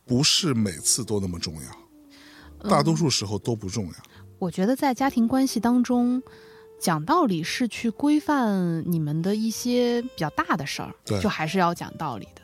[0.07, 1.69] 不是每次都那么重要，
[2.61, 3.93] 嗯大多数时候都不重要。
[4.43, 6.21] 我觉得在家庭关系当中，
[6.77, 12.41] 讲道理是去规范你们的一些比较大的事儿对，就还是要讲道理的。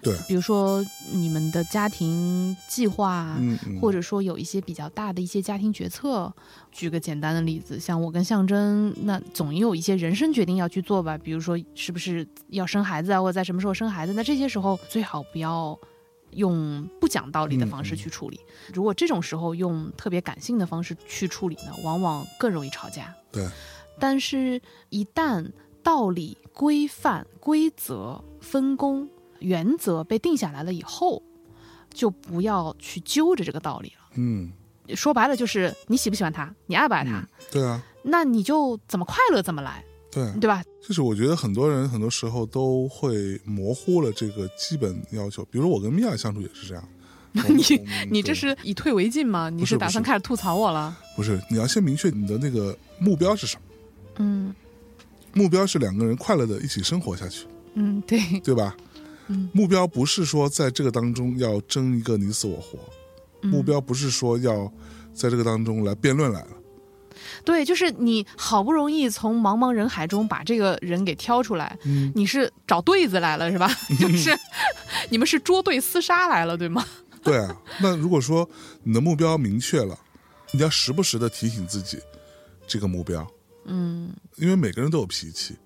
[0.00, 6.32] 对，比如说你们的家庭计划啊，嗯嗯，或者说有一些比较大的一些家庭决策，
[6.70, 15.76] 举个简单的例子，像我跟象征，那总有一些人生决定要去做吧，比如说是不是要生孩子啊，或者在什么时候生孩子，那这些时候最好不要
[16.34, 18.40] 用不讲道理的方式去处理。
[18.72, 23.14] 如果这种时候用特别感性的方式去处理呢，往往更容易吵架。
[23.32, 23.48] 对，
[23.98, 25.50] 但是，一旦
[25.82, 31.22] 道理、规范、规则、分工、原则被定下来了以后，
[31.92, 34.10] 就不要去揪着这个道理了。
[34.16, 34.52] 嗯，
[34.94, 40.62] 说白了就是你喜不喜欢他，你爱不爱他，嗯对啊，那你就怎么快乐怎么来，对啊，对吧？
[40.86, 45.44] 就是我觉得很多人很多时候都会模糊了这个基本要求。
[45.50, 46.88] 比如我跟米娅相处也是这样。
[47.34, 47.64] 你
[48.10, 49.50] 你这是以退为进吗？
[49.50, 50.96] 你是打算开始吐槽我了？
[51.16, 53.62] 不是你要先明确你的那个目标是什么？
[54.18, 54.54] 嗯
[55.32, 58.76] 目标是两个人快乐的一起生活下去，嗯，对，对吧？
[59.26, 62.78] 嗯目标不是说在这个当中要争一个你死我活，
[63.42, 64.72] 嗯目标不是说要
[65.12, 66.48] 在这个当中来辩论来了。
[67.44, 73.70] 对，就是你好不容易从茫茫人海中把这个人给挑出来，嗯，你是找对子来了是吧？
[73.98, 74.36] 就是
[75.10, 76.84] 你们是捉对厮杀来了，对吗？
[77.22, 77.56] 对啊。
[77.80, 78.48] 那如果说
[78.82, 79.98] 你的目标明确了，
[80.52, 81.98] 你要时不时的提醒自己
[82.66, 83.26] 这个目标，
[83.66, 85.56] 嗯因为每个人都有脾气，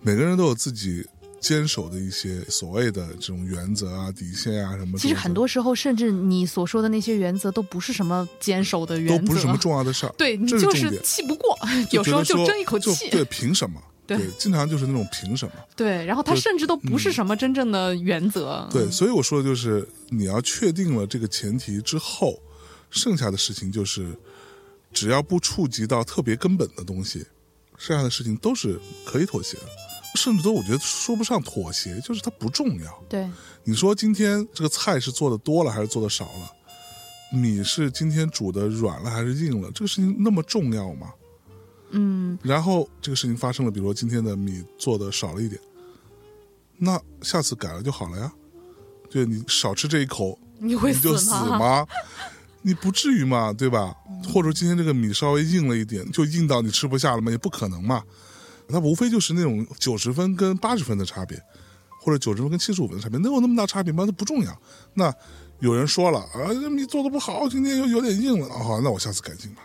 [0.00, 1.06] 每个人都有自己
[1.40, 4.98] 坚守的一些所谓的这种原则啊、底线啊什么。
[4.98, 10.14] 其实很多时候，甚至你所说的那些原则都不是什么坚守的原则，都不是什么重要的事儿。
[10.16, 11.58] 对你就是气不过，
[11.90, 13.82] 有时候就争一口气，对，凭什么？
[14.06, 15.52] 对经常就是那种凭什么？
[15.76, 22.36] 对然后他甚至都不是什么真正的原则，对，所以我说的就是你要确定了这个前提之后，
[22.90, 24.12] 剩下的事情就是，
[24.92, 27.24] 只要不触及到特别根本的东西，
[27.78, 29.62] 剩下的事情都是可以妥协的，
[30.20, 33.04] 甚至都我觉得说不上妥协，就是它不重要。
[33.08, 33.28] 对，
[33.64, 36.50] 你说今天这个菜是做的多了还是做的少了？
[37.32, 39.70] 米是今天煮的软了还是硬了？
[39.72, 41.12] 这个事情那么重要吗？
[41.92, 45.60] 嗯，然后这个事情发生了，比如说今天的米做的少了一点，
[46.76, 48.32] 那下次改了就好了呀。
[49.10, 51.58] 对你少吃这一口，你会死吗？
[51.58, 51.86] 吗？
[52.62, 53.96] 你不至于嘛，对吧？
[54.28, 57.30] 或者说今天这个米稍微硬了一点，就硬到你吃不下了吗？
[57.30, 58.04] 也不可能嘛。
[58.70, 61.40] 它无非就是那种九十分跟八十分的差别，
[62.00, 64.04] 或者九十分跟七十五分的差别，能有那么大差别吗？
[64.06, 64.56] 那不重要。
[64.94, 65.12] 那
[65.58, 69.62] 有人说了啊，你做的不好，今天又有点硬了，啊好，那我下次改进吧，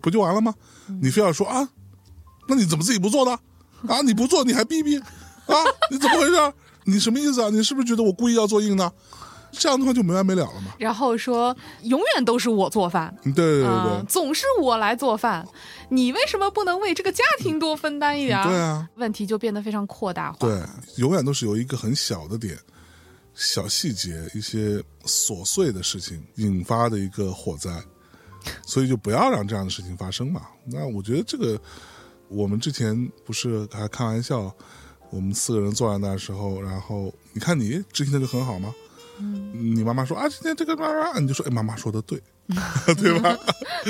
[0.00, 0.54] 不就完了吗？
[1.00, 1.68] 你非要说啊，
[2.48, 3.32] 那你怎么自己不做的
[3.88, 4.02] 啊？
[4.02, 5.56] 你不做你还逼逼啊？
[5.90, 6.52] 你怎么回事？
[6.84, 7.48] 你什么意思啊？
[7.48, 8.92] 你是不是觉得我故意要做硬的？
[9.52, 10.72] 这样的话就没完没了了嘛。
[10.78, 15.46] 然后说永远都是我做饭，对对对总是我来做饭，
[15.90, 18.48] 你为什么不能为这个家庭多分担一点儿？
[18.48, 20.38] 对啊，问题就变得非常扩大化。
[20.40, 20.62] 对，
[20.96, 22.58] 永远都是由一个很小的点、
[23.34, 27.70] 小细节、一些琐碎的事情引发的一个火灾，
[28.66, 30.42] 所以就不要让这样的事情发生嘛。
[30.64, 31.60] 那我觉得这个，
[32.28, 34.52] 我们之前不是还开玩笑，
[35.10, 38.74] 我们四个人坐在那时候，然后你看你执行的就很好吗？
[39.22, 42.20] 嗯，你妈妈说啊，今天这个啊，你就说哎，妈妈说的对，
[42.98, 43.36] 对吧？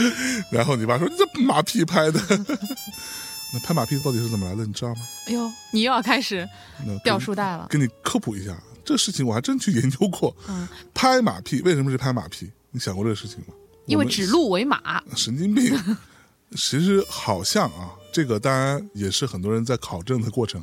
[0.52, 2.20] 然后你爸说你这马屁拍的，
[3.54, 4.66] 那拍马屁到底是怎么来的？
[4.66, 5.00] 你知道吗？
[5.26, 6.46] 哎呦，你又要开始
[6.86, 7.66] 那掉书袋了。
[7.70, 10.36] 给你科普一下，这事情我还真去研究过。
[10.48, 12.50] 嗯，拍马屁为什么是拍马屁？
[12.70, 13.54] 你想过这个事情吗？
[13.86, 15.74] 因为指鹿为马，神经病。
[16.54, 20.62] 其实好像啊，这个当然也是很多人在考证的过程。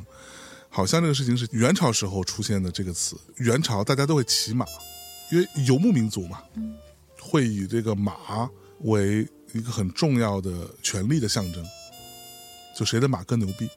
[0.70, 3.16] 好像这个事情是元朝时候出现的这个词。
[3.36, 4.64] 元朝大家都会骑马，
[5.30, 6.40] 因为游牧民族嘛，
[7.20, 8.48] 会以这个马
[8.82, 11.62] 为一个很重要的权力的象征，
[12.76, 13.68] 就谁的马更牛逼。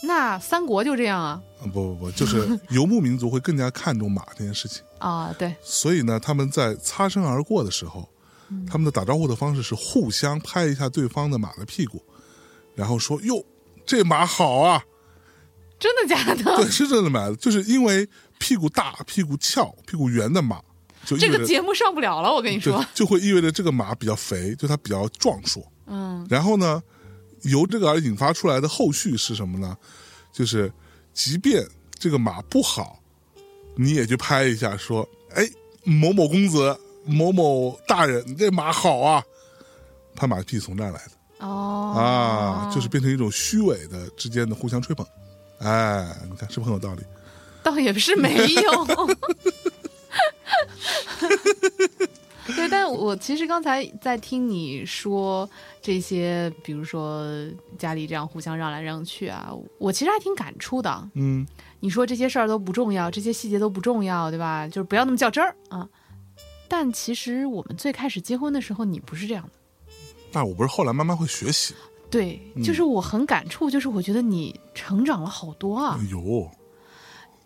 [0.00, 4.84] 那三国就这样啊啊，不不不，就是游牧民族会更加看重马这件事情。
[5.00, 8.08] 啊，对，所以呢，他们在擦身而过的时候，
[8.66, 12.00] 他们的打招呼的方式是互相拍一下对方的马的屁股，
[12.76, 13.44] 然后说：“哟，
[13.84, 14.84] 这马好啊
[15.78, 16.56] 真的假！”的？
[16.56, 20.60] 对，是真的买的，就是因为屁股大、屁股翘、屁股圆的马，
[21.04, 22.84] 就这个节目上不了了，我跟你说。
[22.94, 25.62] 就会意味着这个马比较肥，就它比较壮硕。
[25.86, 26.82] 嗯，然后呢，
[27.42, 29.76] 由这个而引发出来的后续是什么呢？
[30.32, 30.72] 就是
[31.14, 31.66] 即便
[31.98, 33.00] 这个马不好，
[33.76, 35.48] 你也去拍一下，说：“哎，
[35.84, 39.22] 某某公子、某某大人，这马好啊！”
[40.14, 45.06] 拍马屁从这儿来的哦啊，就是变成一种虚伪的之间的互相吹捧。
[45.58, 47.02] 哎，你看是不是很有道理？
[47.62, 48.86] 倒也不是没有。
[52.56, 55.48] 对，但我其实刚才在听你说
[55.82, 57.26] 这些，比如说
[57.78, 61.08] 家里这样互相让来让去啊，我其实还挺感触的。
[61.14, 61.46] 嗯，
[61.80, 64.66] 你说这些事儿都不重要，这些细节都不重要，对吧？
[64.66, 65.86] 就是不要那么较真儿啊。
[66.68, 69.50] 但其实我们最开始结婚的时候，你不是这样的。
[70.32, 71.80] 那我不是后来慢慢会学习吗？
[72.10, 75.98] 对，就是我很感触，就是我觉得你成长了好多啊。
[76.00, 76.50] 哎呦，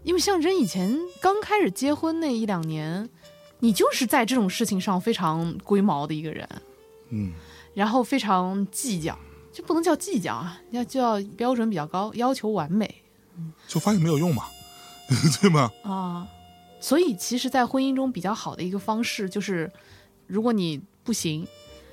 [0.05, 3.09] 因为像人以前刚开始结婚那一两年，
[3.59, 6.49] 你就是在这种事情上非常龟毛的一个人，
[7.11, 7.33] 嗯，
[7.75, 9.19] 然后非常计较，
[9.53, 13.03] 就不能叫计较啊，要就要标准比较高，要求完美
[13.67, 14.45] 就发现没有用嘛，
[15.41, 15.71] 对吗？
[15.83, 16.29] 啊。
[16.81, 19.71] 所以其实，在婚姻中比较好的一个方式就是，
[20.27, 21.47] 如果你不行，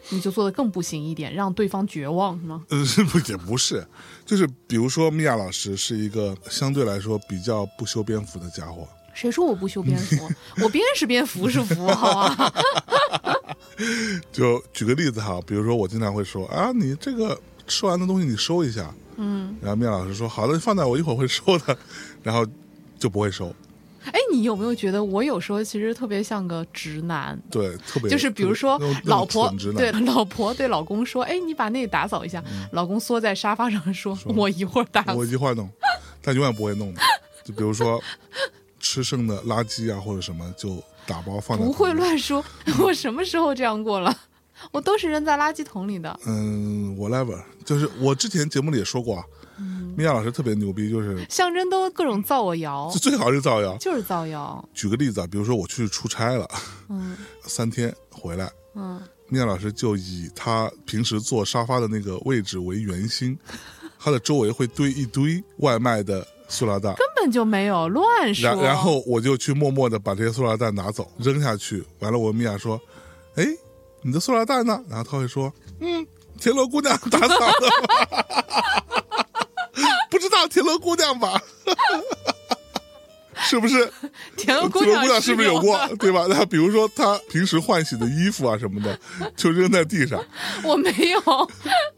[0.10, 2.64] 你就做的更不行一点，让对方绝望，是吗？
[2.70, 3.86] 呃，是 不也不是，
[4.26, 10.30] 就是比如说米娅老师是一个相对来说比较不修边幅的家伙，谁说我不修边幅？
[10.64, 12.54] 我边是边，幅是幅，好吧？
[14.32, 21.78] 就举个例子哈，比如说我经常会说啊，你这个吃完的东西你收一下，嗯，然后米娅老师说好的，放在我一会儿会收的，
[22.24, 22.46] 然后
[22.98, 23.54] 就不会收，哎，
[24.32, 27.40] 你有没有觉得我有时候其实特别像个直男？
[27.50, 32.44] 对，特别就是比如说老婆对老婆对老公说：“哎，你把那个打扫一下。
[32.72, 35.16] 老公缩在沙发上说：“我一会儿打扫。
[35.16, 35.70] 我一会儿弄，
[36.22, 37.02] 但永远不会弄的，
[37.44, 38.02] 就比如说
[38.80, 42.44] 吃剩的垃圾啊或者什么就打包放在不会乱说，
[42.80, 44.16] 我什么时候这样过了？
[44.72, 46.20] 我都是扔在垃圾桶里的。
[46.26, 49.39] 嗯，whatever，就是我之前节目里也说过啊，嗯
[49.96, 53.76] 米娅老师特别牛逼，就是象征都各种造我谣就，最好是造谣。
[53.78, 54.64] 就是造谣。
[54.74, 56.48] 举个例子啊，比如说我去出差了，
[56.88, 63.38] 嗯三天回来，嗯，米娅老师就以他平时坐沙发的那个位置为圆心，
[64.00, 68.50] 他的周围会堆一堆外卖的塑料袋，根本就没有乱说。
[68.50, 72.80] 然然后我就去默默的把这些塑料袋拿走扔下去，完了我米娅说
[73.36, 73.46] ：“哎，
[74.02, 76.08] 你的塑料袋呢？”然后他会说：“嗯，
[76.40, 77.70] 田螺姑娘打扫的。”
[80.48, 81.42] 田螺姑娘吧？
[83.42, 83.90] 是不是？
[84.36, 85.80] 田螺姑田螺姑娘是是不是有过？
[85.98, 86.26] 对吧？
[86.30, 89.00] 那比如说她平时换洗的衣服啊什么的，
[89.36, 90.22] 就扔在地上。
[90.62, 91.22] 我没有，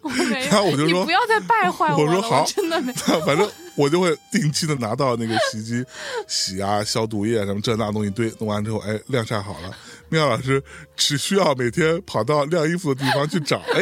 [0.01, 0.71] 我没然后有。
[0.71, 2.93] 我就说你不要再败坏了，我说好真的没。
[3.25, 5.83] 反正我就会定期的拿到那个洗衣机
[6.27, 9.75] 洗啊、消毒液啊什么这那东西堆，弄完之后，哎，晾晒好了。
[10.09, 10.61] 妙老师
[10.95, 13.81] 只需要每天跑到晾衣服的地方去找，哎，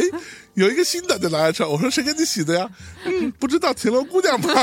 [0.60, 1.68] 有一个新的就拿来穿。
[1.70, 2.70] 我说谁给你洗的呀？
[3.06, 4.54] 嗯，不知道田螺姑娘吗？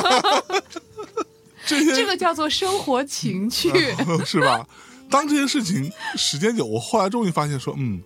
[1.67, 3.71] 这些这个叫做生活情趣。
[4.25, 4.67] 是吧？
[5.11, 8.01] 当这些事情时间久，我后来终于发现说，嗯，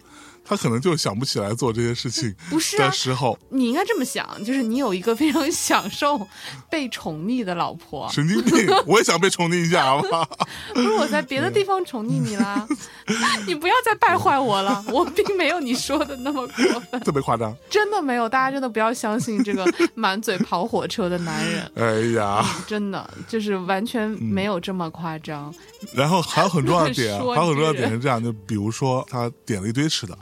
[0.50, 6.26] 他可能就想不起来做这些事情不是啊的时候，你应该这么想，就是你有一个非常享受
[6.68, 8.66] 被宠溺的老婆，神经病！
[8.84, 10.28] 我也想被宠溺一下，好不好？
[10.74, 12.66] 不是我在别的地方宠溺你啦，
[13.46, 17.56] 你不要再败坏我了，我并没有你说的那么过分， 特别夸张。
[17.70, 25.54] 真的没有，大家真的不要相信这个满嘴跑火车的男人，哎呀，真的就是完全没有这么夸张。
[25.94, 30.18] 然后还有很重要的 点，还有很重要的点是这样，就比如说他点了一堆吃的，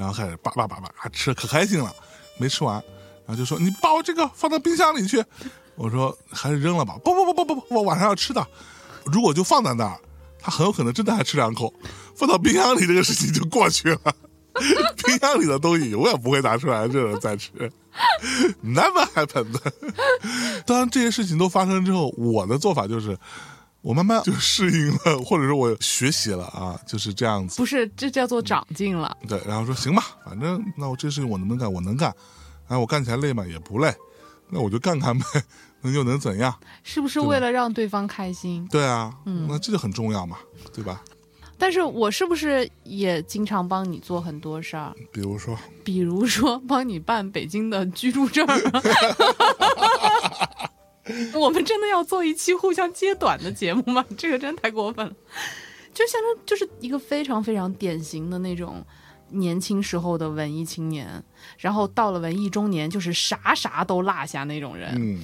[0.00, 1.94] 然后开始叭叭叭叭吃，可开心了，
[2.38, 2.76] 没吃完，
[3.26, 5.22] 然后就说你把我这个放到冰箱里去。
[5.76, 8.46] 我说还是扔了吧，不不不不不不，我晚上要吃的。
[9.04, 10.00] 如果就放在那儿，
[10.38, 11.72] 他很有可能真的还吃两口，
[12.14, 14.00] 放到冰箱里这个事情就过去了。
[15.04, 17.50] 冰箱里的东西永远不会拿出来热了再吃
[18.64, 19.56] ，never happened。
[20.66, 23.16] 当这些事情都发生之后，我的做法就是，
[23.82, 27.56] 我慢慢就适应了，或者说我学习了啊， 就是这样子。
[27.56, 29.16] 不是，这叫做长进了。
[29.28, 31.72] 对，然后说行吧，反正那我这事情我能不能干？
[31.72, 32.14] 我能干。
[32.68, 33.44] 哎，我干起来累吗？
[33.46, 33.92] 也不累。
[34.50, 35.24] 那我就干干呗，
[35.80, 36.54] 那又能怎样？
[36.82, 38.66] 是不是为了让对方开心？
[38.70, 40.36] 对啊，嗯那这就很重要嘛，
[40.74, 41.02] 对吧？
[41.56, 44.94] 但是我是不是也经常帮你做很多事儿？
[45.12, 48.58] 比如说，比如说帮你办北京的居住证儿。
[51.40, 54.04] 我们真的要做一期互相揭短的节目吗？
[54.16, 55.12] 这个真的太过分了。
[55.92, 58.84] 就相当就是一个非常非常典型的那种
[59.30, 61.22] 年轻时候的文艺青年，
[61.58, 64.92] 然后到了文艺中年，就是啥啥都落下那种人。
[64.96, 65.20] 嗯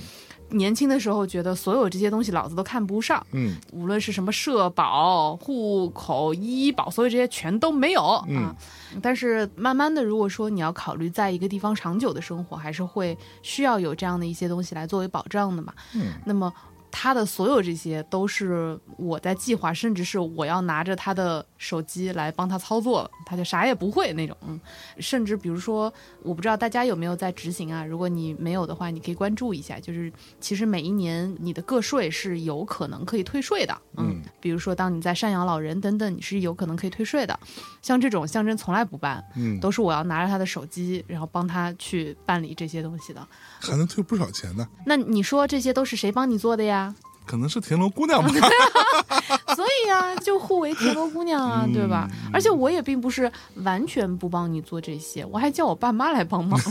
[0.50, 8.56] 年轻的时候觉得所有这些东西老子都看不上，嗯无论是什么社保、户口、医保，所有这些全都没有、嗯啊。
[9.02, 15.72] 但是慢慢的，如果说你要考虑在一个地方长久的生活，还是会需要有这样的一些东西来作为保障的嘛。
[15.94, 16.52] 嗯那么
[16.98, 24.34] 他的所有这些都是我在计划，甚至是我要拿着他的手机来帮他操作，他就啥也不会那种。
[24.48, 24.58] 嗯，
[24.98, 25.92] 甚至比如说，
[26.22, 27.84] 我不知道大家有没有在执行啊？
[27.84, 29.78] 如果你没有的话，你可以关注一下。
[29.78, 33.76] 就是其实每一年你的个税是有可能可以退税的。
[33.98, 37.38] 嗯，比如说当你在赡养老人等等，你是有可能可以退税的。
[37.82, 43.28] 像这种象征从来不办，嗯，都是我要拿着他的手机，然后帮他去办理这些东西的。
[43.60, 44.66] 还能退不少钱呢。
[44.86, 46.85] 那你说这些都是谁帮你做的呀？
[47.26, 48.28] 可能是田螺姑娘吧。
[49.54, 52.08] 所以啊、就互为田螺姑娘啊，嗯对吧？
[52.32, 56.58] 而且我也并不是完全不帮你做这些，我还叫我爸妈来帮忙。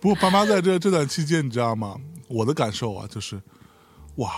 [0.00, 1.96] 不过爸妈在这这段期间，你知道吗？
[2.28, 3.40] 我的感受啊，就是，
[4.16, 4.32] 哇，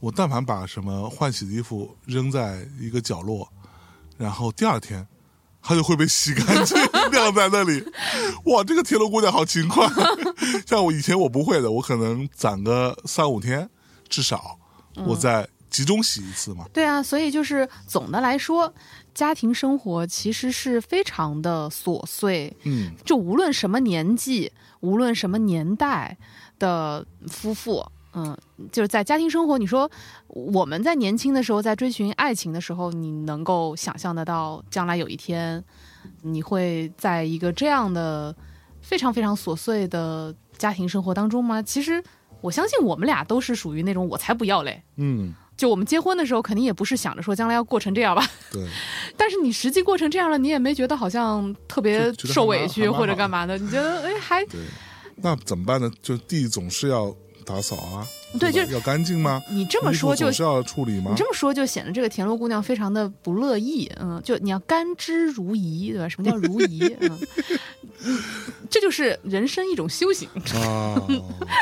[0.00, 3.48] 我但凡把什么换洗的衣服扔在一个角落，
[4.16, 5.06] 然后第二天
[5.62, 6.76] 它就会被洗干净，
[7.10, 7.84] 晾在那里。
[8.46, 9.86] 哇，这个田螺姑娘好勤快。
[10.66, 13.68] 像我以前我不会的，我可能攒个三五天，
[14.08, 14.58] 至少
[15.04, 16.64] 我再集中洗一次嘛。
[16.72, 18.72] 对啊，所以就是总的来说，
[19.14, 26.16] 家庭生活其实是非常的琐碎，嗯就无论什么年纪，无论什么年代
[26.58, 27.84] 的夫妇，
[28.18, 28.36] 嗯，
[28.72, 29.88] 就是在家庭生活，你说
[30.26, 35.62] 我们在年轻的时候在追寻爱情的时候，你能够想象得到将来有一天
[36.22, 38.34] 你会在一个这样的
[38.80, 41.62] 非常非常琐碎的家庭生活当中吗？
[41.62, 42.02] 其实
[42.40, 44.82] 我相信我们俩都是属于那种我才不要嘞。
[44.96, 48.66] 嗯，就我们结婚的时候，肯定也不是想着说将来要过成这样吧，对，
[49.16, 54.60] 但是你实际过成这样了，你也没觉得好像特别受委屈或者干嘛的，你觉得哎还对，
[55.16, 55.90] 那怎么办呢？
[56.00, 57.14] 就地总是要
[57.48, 58.06] 打扫啊，
[58.38, 59.42] 对就是要干净吗？
[59.48, 61.16] 你这么说就是要处理吗你？
[61.16, 66.08] 这么说就显得这个田螺姑娘非常的不乐意，嗯，就你要甘之如饴，对吧？
[66.08, 66.94] 什么叫如饴？
[67.00, 67.18] 嗯，
[68.04, 68.18] 嗯
[68.68, 70.28] 这就是人生一种修行。
[70.54, 71.02] 啊，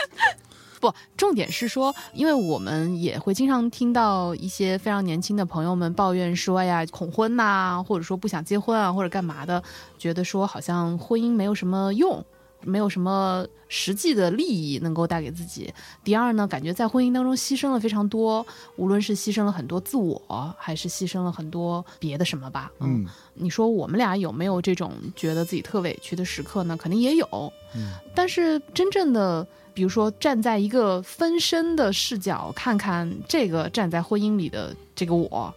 [0.81, 9.63] 不，重点是说，因为我们也会经常听到一些非常年轻的朋友们抱怨说呀，恐婚呐、或者说不想结婚啊，或者干嘛的，
[9.99, 12.25] 觉得说好像婚姻没有什么用。
[12.67, 15.73] 没有什么实际的利益能够带给自己。
[16.05, 18.45] 第二呢，感觉在婚姻当中牺牲了非常多，
[18.77, 22.71] 无论是牺牲了很多自我，还是牺牲了很多别的什么吧。
[22.81, 26.77] 嗯，你说我们俩有没有这种觉得自己特委屈的时刻呢？
[26.77, 27.53] 肯定也有。
[27.75, 35.55] 嗯，但是真正的，比如说站在一个分身的视角看看这个站在婚姻里的这个我，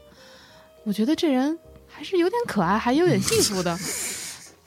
[0.83, 1.57] 我觉得这人
[1.87, 3.77] 还是有点可爱，还有点幸福的。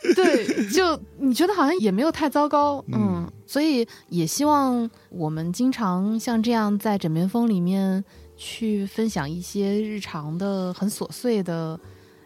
[0.15, 8.05] 对，就你觉得好像也没有太糟糕，嗯，所以也希望我们经常像这样在枕边风里面
[8.37, 11.79] 去分享一些日常的很琐碎的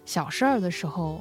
[0.04, 1.20] 小事儿的时候，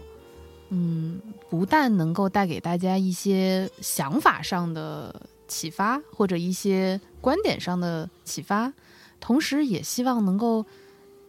[0.70, 5.14] 嗯，不但能够带给大家一些想法上的
[5.48, 8.72] 启发，或者一些观点上的启发，
[9.20, 10.66] 同时也希望能够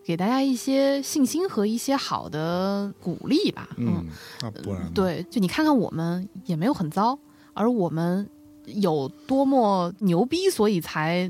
[0.06, 3.68] 给大家一些信心和一些好的鼓励吧。
[3.76, 4.06] 嗯，
[4.40, 7.18] 那不然，对，就你看看我们也没有很糟，
[7.54, 8.30] 而我们
[8.66, 11.28] 有多么牛逼，所以才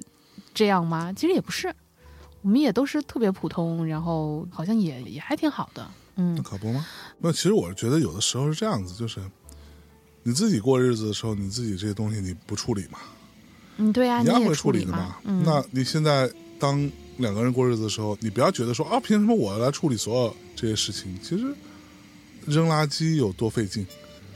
[0.52, 1.10] 这样吗？
[1.14, 1.74] 其实也不是，
[2.42, 5.88] 我们也都是特别普通，然后好像也也还挺好的。
[6.16, 6.86] 嗯那可不吗？
[7.18, 9.20] 那其实我觉得有的时候是这样子，就是
[10.22, 12.98] 你自己过日子的时候，你自己这些东西你不处理嘛，
[13.78, 15.16] 嗯，对啊，你也一样会处理理的嘛。
[15.24, 21.18] 嗯，那你现在当两个人过日子的时候，你不要觉得说啊，凭什么我来处理所有这些事情？
[21.22, 21.54] 其实
[22.46, 23.86] 扔垃圾有多费劲？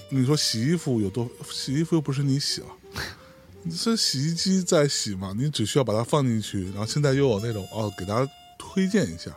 [0.09, 1.31] 你说洗衣服有多？
[1.51, 2.67] 洗衣服又不是你洗了，
[3.63, 6.65] 你是洗衣机在洗嘛，你只需要把它放进去。
[6.71, 9.31] 然后现在又有那种哦，给大家推荐一下，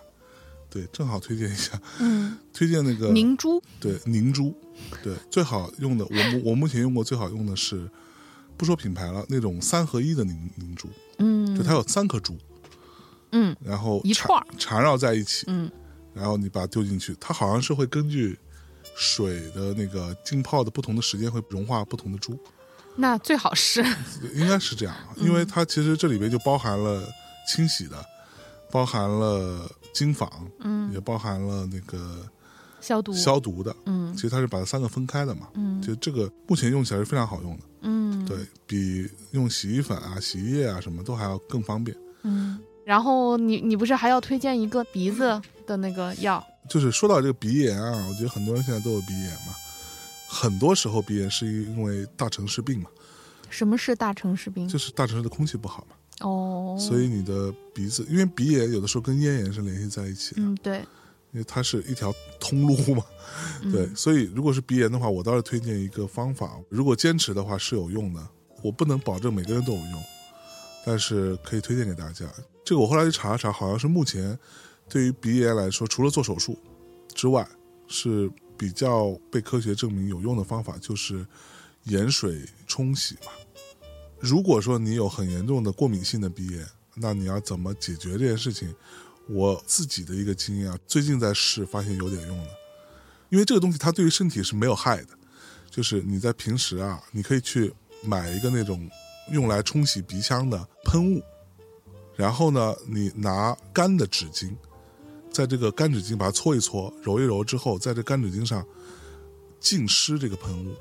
[0.69, 4.55] 对，正好推荐一下，嗯，推荐那个凝珠，对凝珠，
[5.03, 7.87] 对，最好用的，我目我目前用过最好用的是，
[8.57, 10.89] 不说品牌了，那种三合一的凝凝珠，
[11.19, 12.35] 嗯，就它有三颗珠，
[13.33, 13.53] 嗯。
[13.61, 15.69] 然后缠一串缠绕在一起，嗯。
[16.13, 18.37] 然后你把它丢进去，它好像是会根据
[18.95, 22.37] 水的那个浸泡的不同的时间会融化不同的珠，
[22.95, 23.83] 那最好是，
[24.35, 27.03] 应该是这样，因为它其实这里边就包含了
[27.47, 28.05] 清洗的，
[28.71, 30.29] 包含了金纺，
[30.59, 32.29] 嗯，也包含了那个
[32.79, 34.13] 消毒，消毒的，嗯。
[34.15, 35.81] 其实它是把它三个分开的嘛，嗯。
[35.81, 37.63] 就这个目前用起来是非常好用的。
[37.81, 41.97] 嗯，对比用洗衣粉啊、洗衣液啊什么都还要更方便。
[42.21, 42.59] 嗯。
[42.85, 46.43] 然后你你不是还要推荐一个鼻子的那个药？
[46.69, 49.53] 就是说到这个鼻炎啊，我觉得很多人现在都有鼻炎嘛，
[50.27, 52.89] 很多时候鼻炎是因为大城市病嘛，
[53.49, 54.67] 什么是大城市病？
[54.67, 60.79] 就是大城市的空气不好嘛，哦，所以你的鼻子，因为鼻炎有的时候跟咽炎是联系在一起的，嗯，对，
[61.31, 63.03] 因为它是一条通路嘛，
[63.61, 68.25] 嗯对，所以如果是鼻炎的话，我倒是推荐一个方法，如果坚持的话是有用的，
[68.61, 70.03] 我不能保证每个人都有用，
[70.85, 72.25] 但是可以推荐给大家。
[72.63, 74.37] 这个我后来去查了查，好像是目前
[74.87, 76.57] 对于鼻炎来说，除了做手术
[77.13, 77.47] 之外，
[77.87, 81.25] 是比较被科学证明有用的方法，就是
[81.83, 83.31] 盐水冲洗嘛。
[84.19, 88.73] 如果说你有很严重的过敏性的鼻炎，那你要怎么解决这件事情？
[89.29, 92.49] 我自己的一个经验啊，最近在试，发现有点用的。
[93.29, 95.17] 因为这个东西它对于身体是没有害的，
[95.69, 98.89] 就是你在平时啊，你可以去买一个那种
[99.31, 101.21] 用来冲洗鼻腔的喷雾，
[102.15, 104.51] 然后呢，你拿干的纸巾，
[105.31, 108.65] 在这个干纸巾把它搓一搓、揉一揉之后，在这干纸巾上
[109.59, 110.75] 浸湿这个喷雾，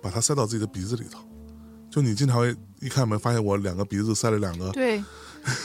[0.00, 1.20] 把它塞到自己的鼻子里头。
[1.90, 5.04] 就你经常会一开门发现我两个鼻子塞了两个对，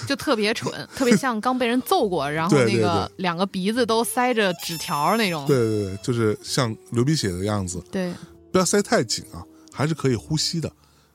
[0.05, 5.47] 就特别蠢， 特别像刚被人揍过，然后那个两个鼻子都塞着纸条那种。
[5.47, 8.13] 对对对，就是像流鼻血的样子，对，
[8.51, 9.41] 不要塞太紧啊，
[9.71, 10.69] 还是可以呼吸的。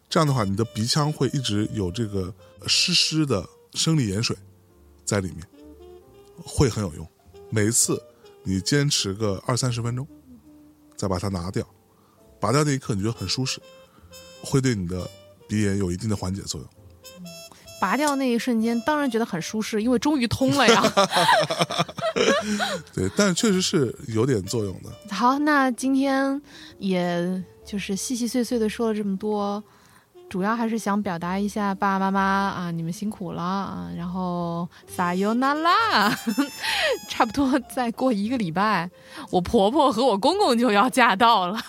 [0.09, 4.37] 这样的话，你的鼻腔会一直有这个呃湿湿的生理盐水
[5.05, 5.47] 在里面，
[6.45, 7.07] 会很有用。
[7.51, 8.03] 每一次
[8.43, 10.07] 你坚持个二三十分钟，
[10.97, 11.67] 再把它拿掉，
[12.41, 13.61] 拔掉那一刻你觉得很舒适，
[14.43, 15.09] 会对你的
[15.49, 16.69] 鼻炎有一定的缓解作用。
[17.81, 20.83] 拔掉那一瞬间，当然觉得很舒适，因为终于通了呀。
[22.95, 25.15] 对，但确实是有点作用的。
[25.15, 26.41] 好，那今天
[26.79, 29.63] 也就是细细碎碎的说了这么多，
[30.33, 36.09] 主要还是想表达一下爸爸妈妈啊，你们辛苦了啊，然后撒尤那拉，
[37.07, 38.91] 差不多再过一个礼拜，
[39.31, 41.61] 我婆婆和我公公就要驾到了，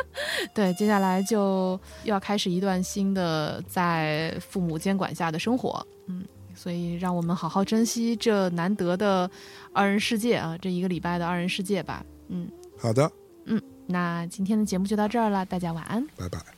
[0.54, 6.24] 对，接下来就又要开始一段新的在父母监管下的生活，嗯。
[6.54, 9.30] 所以，让我们好好珍惜这难得的
[9.74, 12.02] 二人世界啊，这一个礼拜的二人世界吧。
[12.28, 12.48] 嗯，
[12.78, 13.12] 好的，
[13.44, 16.02] 嗯那今天的节目就到这儿了，大家晚安。
[16.16, 16.55] 拜拜。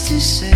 [0.00, 0.51] To say